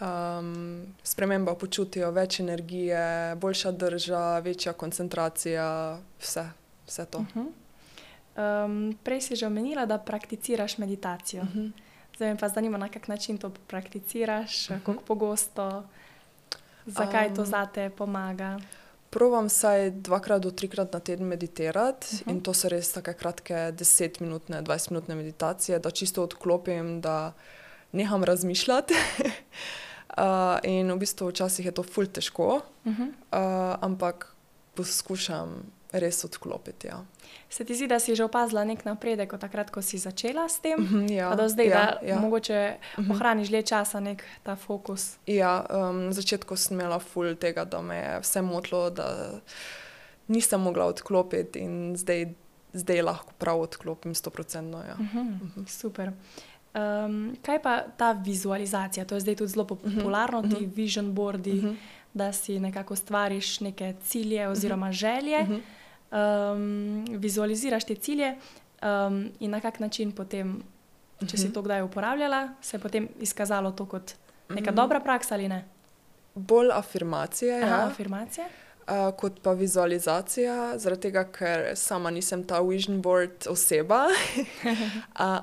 Um, 0.00 0.94
sprememba 1.02 1.54
počutijo 1.54 2.10
več 2.10 2.40
energije, 2.40 3.34
boljša 3.36 3.70
drža, 3.70 4.38
večja 4.38 4.72
koncentracija, 4.72 5.98
vse, 6.20 6.44
vse 6.86 7.06
to. 7.06 7.18
Uh 7.18 7.26
-huh. 7.34 8.64
um, 8.64 8.98
prej 9.02 9.20
si 9.20 9.36
že 9.36 9.46
omenila, 9.46 9.86
da 9.86 9.98
prakticiraš 9.98 10.78
meditacijo. 10.78 11.42
Uh 11.42 11.48
-huh. 11.48 11.72
Zdaj 12.18 12.34
me 12.34 12.38
pa 12.38 12.48
zanima, 12.48 12.78
na 12.78 12.88
kak 12.88 13.08
način 13.08 13.38
to 13.38 13.50
prakticiraš, 13.50 14.70
uh 14.70 14.76
-huh. 14.76 14.84
kako 14.86 15.02
pogosto, 15.02 15.84
zakaj 16.86 17.28
um, 17.28 17.36
to 17.36 17.44
zate 17.44 17.90
pomaga. 17.90 18.58
Provam 19.10 19.46
vsaj 19.46 19.90
dvakrat 19.90 20.42
do 20.42 20.50
trikrat 20.50 20.92
na 20.92 21.00
teden 21.00 21.26
meditirati 21.26 22.06
uh 22.12 22.20
-huh. 22.20 22.30
in 22.30 22.40
to 22.40 22.54
so 22.54 22.68
res 22.68 22.92
tako 22.92 23.12
kratke 23.12 23.54
10-minutne, 23.54 24.62
20-minutne 24.62 25.14
meditacije, 25.14 25.78
da 25.78 25.90
čisto 25.90 26.22
odklopim, 26.22 27.00
da 27.00 27.32
neham 27.92 28.24
razmišljati. 28.24 28.94
uh, 30.18 30.24
in 30.62 30.92
v 30.92 30.96
bistvu 30.96 31.28
včasih 31.28 31.66
je 31.66 31.72
to 31.72 31.82
ful 31.82 32.06
težko, 32.06 32.60
uh 32.84 32.92
-huh. 32.92 33.08
uh, 33.08 33.78
ampak 33.80 34.34
poskušam 34.74 35.77
res 35.92 36.24
odklopiti. 36.24 36.86
Ja. 36.86 37.04
Se 37.48 37.64
ti 37.64 37.74
zdi, 37.74 37.86
da 37.88 37.98
si 37.98 38.14
že 38.14 38.24
opazila 38.24 38.64
nek 38.64 38.84
napredek 38.84 39.32
od 39.32 39.40
takrat, 39.40 39.70
ko 39.70 39.82
si 39.82 39.98
začela 39.98 40.48
s 40.48 40.60
tem? 40.60 40.76
Mm, 40.76 41.06
ja, 41.12 41.34
do 41.34 41.48
zdaj, 41.48 41.66
ja, 41.66 41.72
da 41.74 42.06
ja. 42.06 42.18
mogoče 42.20 42.76
mm. 42.98 43.10
ohraniš 43.10 43.48
dlje 43.48 43.62
časa 43.62 44.00
nek 44.00 44.24
ta 44.42 44.56
fokus. 44.56 45.16
Ja, 45.26 45.64
um, 45.70 46.08
na 46.08 46.12
začetku 46.12 46.56
sem 46.56 46.76
imela 46.76 46.98
ful 47.00 47.34
tega, 47.40 47.64
da 47.64 47.80
me 47.82 47.96
je 47.96 48.20
vse 48.20 48.42
motlo, 48.42 48.90
da 48.90 49.40
nisem 50.28 50.60
mogla 50.60 50.90
odklopiti 50.92 51.64
in 51.64 51.96
zdaj, 51.96 52.28
zdaj 52.72 53.02
lahko 53.02 53.32
prav 53.38 53.64
odklopim 53.64 54.14
100%. 54.14 54.84
Ja. 54.88 54.96
Mm 54.98 55.08
-hmm, 55.14 55.24
mm 55.24 55.52
-hmm. 55.56 55.66
Super. 55.68 56.12
Um, 56.78 57.36
kaj 57.42 57.62
pa 57.62 57.80
ta 57.96 58.12
vizualizacija? 58.12 59.04
To 59.04 59.14
je 59.14 59.20
zdaj 59.20 59.34
tudi 59.34 59.50
zelo 59.50 59.64
mhm, 59.64 59.96
popularno, 59.96 60.42
mm 60.42 60.50
-hmm. 60.50 60.58
ti 60.58 60.66
vision 60.66 61.14
boardi, 61.14 61.52
mm 61.52 61.60
-hmm. 61.60 61.76
Da 62.14 62.32
si 62.32 62.60
nekako 62.60 62.96
stvariš 62.96 63.60
neke 63.60 63.94
cilje 64.02 64.48
oziroma 64.48 64.86
mm 64.86 64.90
-hmm. 64.90 64.96
želje. 64.96 65.44
Mm 65.44 65.52
-hmm 65.52 65.60
um, 66.10 67.04
vizualiziraš 67.08 67.84
te 67.84 67.94
cilje 67.94 68.36
um, 68.82 69.30
in 69.40 69.50
na 69.50 69.60
kak 69.60 69.80
način 69.80 70.12
potem, 70.12 70.62
če 71.20 71.24
uh 71.24 71.30
-huh. 71.30 71.36
si 71.36 71.44
mhm. 71.44 71.54
to 71.54 71.62
kdaj 71.62 71.82
uporabljala, 71.82 72.48
se 72.60 72.76
je 72.76 72.80
potem 72.80 73.08
izkazalo 73.20 73.70
to 73.70 73.86
kot 73.86 74.12
neka 74.48 74.54
uh 74.54 74.56
mhm. 74.56 74.68
-huh. 74.68 74.74
dobra 74.74 75.00
praksa 75.00 75.34
ali 75.34 75.48
ne? 75.48 75.64
Bolj 76.34 76.68
afirmacija. 76.72 77.56
Aha, 77.56 77.66
ja. 77.66 77.86
afirmacija. 77.86 78.46
Uh, 78.88 79.14
kot 79.16 79.40
pa 79.42 79.52
vizualizacija, 79.52 80.78
zaradi 80.78 81.00
tega, 81.00 81.24
ker 81.24 81.76
sama 81.76 82.10
nisem 82.10 82.44
ta 82.44 82.60
vision 82.60 83.02
board 83.02 83.46
oseba, 83.48 84.06
uh, 84.64 84.70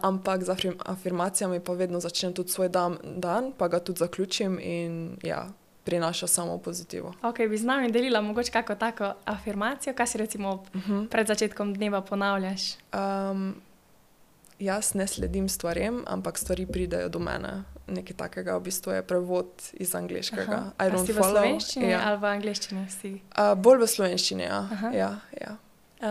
ampak 0.02 0.44
z 0.44 0.50
afirmacijami 0.86 1.60
pa 1.60 1.74
vedno 1.74 2.00
začnem 2.00 2.34
tudi 2.34 2.50
svoj 2.50 2.70
dan, 2.70 2.98
dan, 3.04 3.52
pa 3.58 3.68
ga 3.68 3.80
tudi 3.80 4.00
zaključim 4.00 4.60
in 4.62 5.18
ja, 5.24 5.50
prinaša 5.86 6.28
samo 6.28 6.58
pozitivo. 6.58 7.14
Ok, 7.22 7.38
bi 7.50 7.58
z 7.58 7.66
nami 7.66 7.92
delila 7.92 8.22
mogoče 8.22 8.52
kako 8.52 8.76
tako 8.76 9.14
afirmacijo, 9.26 9.94
kaj 9.94 10.08
si 10.08 10.18
recimo 10.18 10.54
uh 10.54 10.76
mhm. 10.76 10.94
-huh. 10.94 11.10
pred 11.10 11.28
začetkom 11.28 11.74
dneva 11.74 12.02
ponavljaš? 12.02 12.62
Um, 13.32 13.56
jaz 14.60 14.94
ne 14.94 15.08
sledim 15.08 15.50
stvarem, 15.50 16.04
ampak 16.08 16.38
stvari 16.38 16.66
pridejo 16.66 17.10
do 17.10 17.20
mene. 17.20 17.64
Nekaj 17.88 18.18
takega 18.18 18.58
v 18.58 18.62
bistvu 18.62 18.92
je 18.92 19.04
prevod 19.04 19.48
iz 19.74 19.96
angliškega. 19.96 20.72
Si 21.06 21.14
v 21.14 21.24
slovenščini 21.24 21.90
ja. 21.90 22.02
ali 22.06 22.18
v 22.18 22.26
angliščini? 22.26 22.88
Uh, 23.38 23.54
bolj 23.58 23.78
v 23.78 23.88
slovenščini, 23.88 24.44
ja. 24.44 24.70
ja, 24.94 25.20
ja. 25.42 25.58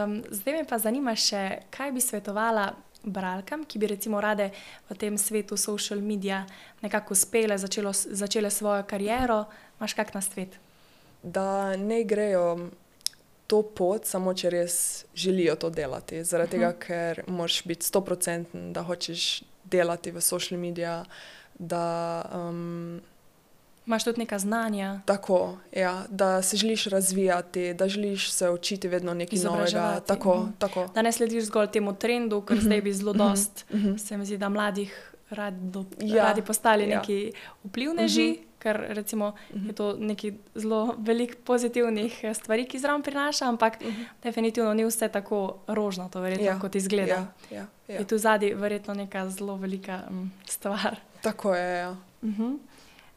Um, 0.05 0.23
zdaj 0.31 0.55
me 0.55 0.65
pa 0.65 0.79
zanima 0.79 1.17
še, 1.17 1.59
kaj 1.71 1.93
bi 1.93 2.01
svetovala 2.01 2.73
bralkam, 3.05 3.65
ki 3.65 3.79
bi 3.79 3.87
recimo 3.87 4.21
rade 4.21 4.51
v 4.91 4.97
tem 4.99 5.19
svetu 5.19 5.57
social 5.57 6.01
media 6.01 6.45
nekako 6.83 7.13
uspele, 7.13 7.59
začelo, 7.59 7.93
začele 7.93 8.51
svojo 8.51 8.83
kariero, 8.83 9.45
imaš 9.81 9.95
kak 9.95 10.15
na 10.15 10.21
svet? 10.21 10.59
Da 11.23 11.77
ne 11.77 12.05
grejo 12.05 12.71
to 13.47 13.63
pot, 13.63 14.07
samo 14.07 14.35
če 14.35 14.51
res 14.51 14.77
želijo 15.15 15.57
to 15.57 15.71
delati. 15.71 16.25
Zaradi 16.25 16.57
uh 16.57 16.63
-huh. 16.63 16.67
tega, 16.67 16.71
mhm. 16.71 16.79
ker 16.87 17.25
moraš 17.27 17.65
biti 17.65 17.87
sto 17.87 18.01
procenten, 18.01 18.73
da 18.73 18.83
hočeš 18.83 19.43
delati 19.65 20.11
v 20.11 20.21
social 20.21 20.61
media. 20.61 21.05
Da, 21.59 22.25
um, 22.35 23.01
Imáš 23.87 24.05
tudi 24.05 24.19
neka 24.19 24.39
znanja. 24.39 25.01
Tako, 25.05 25.59
ja, 25.73 26.05
da 26.09 26.43
se 26.43 26.57
želiš 26.57 26.87
razvijati, 26.87 27.75
da 27.75 27.89
želiš 27.89 28.33
se 28.33 28.51
učiti 28.51 28.89
vedno 28.89 29.15
nekaj 29.15 29.39
novega. 29.39 30.01
Tako, 30.07 30.37
mm. 30.37 30.55
tako. 30.59 30.89
Da 30.95 31.03
ne 31.03 31.13
slediš 31.13 31.45
zgolj 31.45 31.67
temu 31.67 31.95
trendu, 31.95 32.41
ker 32.41 32.57
mm 32.57 32.61
-hmm. 32.61 32.65
zdaj 32.65 32.81
bi 32.81 32.93
zelo 32.93 33.13
mhm. 33.13 33.19
dost, 33.19 33.65
mm 33.71 33.77
-hmm. 33.77 33.99
se 33.99 34.17
mi 34.17 34.27
zdi, 34.27 34.39
da 34.39 34.49
mladih 34.49 35.15
radi, 35.31 35.57
do, 35.61 35.85
ja. 36.01 36.25
radi 36.25 36.43
postali 36.43 36.89
ja. 36.89 36.99
neki 36.99 37.33
vplivneži. 37.65 38.31
Mm 38.31 38.35
-hmm. 38.35 38.55
Ker 38.59 38.85
recimo, 38.89 39.29
uh 39.29 39.57
-huh. 39.57 39.67
je 39.67 39.73
to 39.73 39.97
nekaj 39.99 40.33
zelo 40.55 40.95
velikih 40.99 41.37
pozitivnih 41.37 42.25
stvari, 42.35 42.65
ki 42.65 42.79
zraven 42.79 43.03
prinaša, 43.03 43.49
ampak 43.49 43.81
mhm. 43.81 43.91
-huh. 43.91 44.05
definitivno 44.23 44.75
ni 44.75 44.85
vse 44.85 45.09
tako 45.09 45.57
rožno, 45.67 46.11
verjetno, 46.15 46.47
ja. 46.47 46.61
kot 46.61 46.75
izgleda. 46.75 47.15
Ja. 47.15 47.33
Ja. 47.51 47.67
Ja. 47.89 47.99
Je 47.99 48.05
tu 48.05 48.19
zadnji 48.19 48.55
verjetno 48.55 48.95
neka 48.95 49.29
zelo 49.31 49.57
velika 49.57 50.01
um, 50.11 50.33
stvar. 50.47 50.97
Tako 51.23 51.55
je. 51.55 51.79
Ja. 51.79 51.91
Uh 52.23 52.29
mhm. 52.29 52.55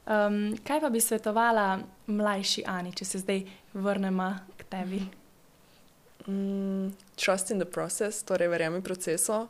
Um, 0.07 0.55
kaj 0.63 0.81
pa 0.81 0.89
bi 0.89 1.01
svetovala 1.01 1.79
mlajši 2.07 2.63
Ani, 2.67 2.93
če 2.95 3.05
se 3.05 3.19
zdaj 3.19 3.43
vrnemo 3.73 4.31
k 4.57 4.63
tebi? 4.71 5.01
Mm, 6.27 6.93
trust 7.15 7.51
in 7.51 7.59
the 7.59 7.67
process, 7.67 8.23
torej 8.23 8.47
verjemi 8.47 8.81
procesu. 8.81 9.47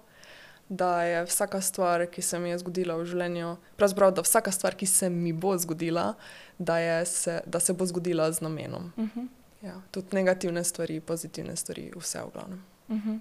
da 0.70 1.04
je 1.04 1.26
vsaka 1.26 1.62
stvar, 1.62 2.06
ki 2.06 2.22
se 2.22 2.40
mi 2.40 2.50
je 2.50 2.58
zgodila 2.60 2.96
v 3.00 3.06
življenju, 3.08 3.56
pravzaprav 3.80 4.12
da 4.12 4.22
vsaka 4.22 4.52
stvar, 4.52 4.76
ki 4.76 4.86
se 4.86 5.10
mi 5.10 5.32
bo 5.34 5.54
zgodila, 5.58 6.14
da, 6.60 7.06
se, 7.06 7.42
da 7.46 7.60
se 7.60 7.74
bo 7.74 7.86
zgodila 7.86 8.32
z 8.32 8.42
namenom. 8.42 8.92
Uh 8.98 9.06
-huh. 9.16 9.28
ja, 9.62 9.82
tudi 9.92 10.08
negativne 10.12 10.64
stvari, 10.64 11.00
pozitivne 11.00 11.56
stvari, 11.56 11.92
vse 11.96 12.20
v 12.20 12.32
glavnem. 12.34 12.64
Uh 12.88 12.96
mhm. 12.96 13.10
-huh. 13.10 13.20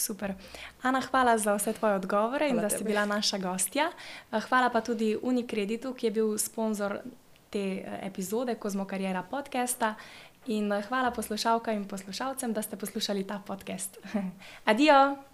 Super. 0.00 0.34
Ana, 0.82 1.00
hvala 1.00 1.38
za 1.38 1.54
vse 1.54 1.72
tvoje 1.72 1.94
odgovore 1.94 2.48
hvala 2.48 2.50
in 2.50 2.56
da 2.56 2.68
tebi. 2.68 2.78
si 2.78 2.84
bila 2.84 3.04
naša 3.04 3.38
gostja. 3.38 3.90
Hvala 4.48 4.70
pa 4.70 4.80
tudi 4.80 5.16
Unikreditu, 5.22 5.94
ki 5.94 6.06
je 6.06 6.10
bil 6.10 6.38
sponzor 6.38 7.00
te 7.50 7.58
eh, 7.58 7.98
epizode 8.06 8.54
Kozmo 8.54 8.84
Karijera 8.84 9.22
podcasta. 9.22 9.94
In 10.46 10.72
hvala 10.88 11.10
poslušalkam 11.10 11.74
in 11.74 11.88
poslušalcem, 11.88 12.52
da 12.52 12.62
ste 12.62 12.76
poslušali 12.76 13.26
ta 13.26 13.42
podcast. 13.46 13.98
Adijo! 14.70 15.30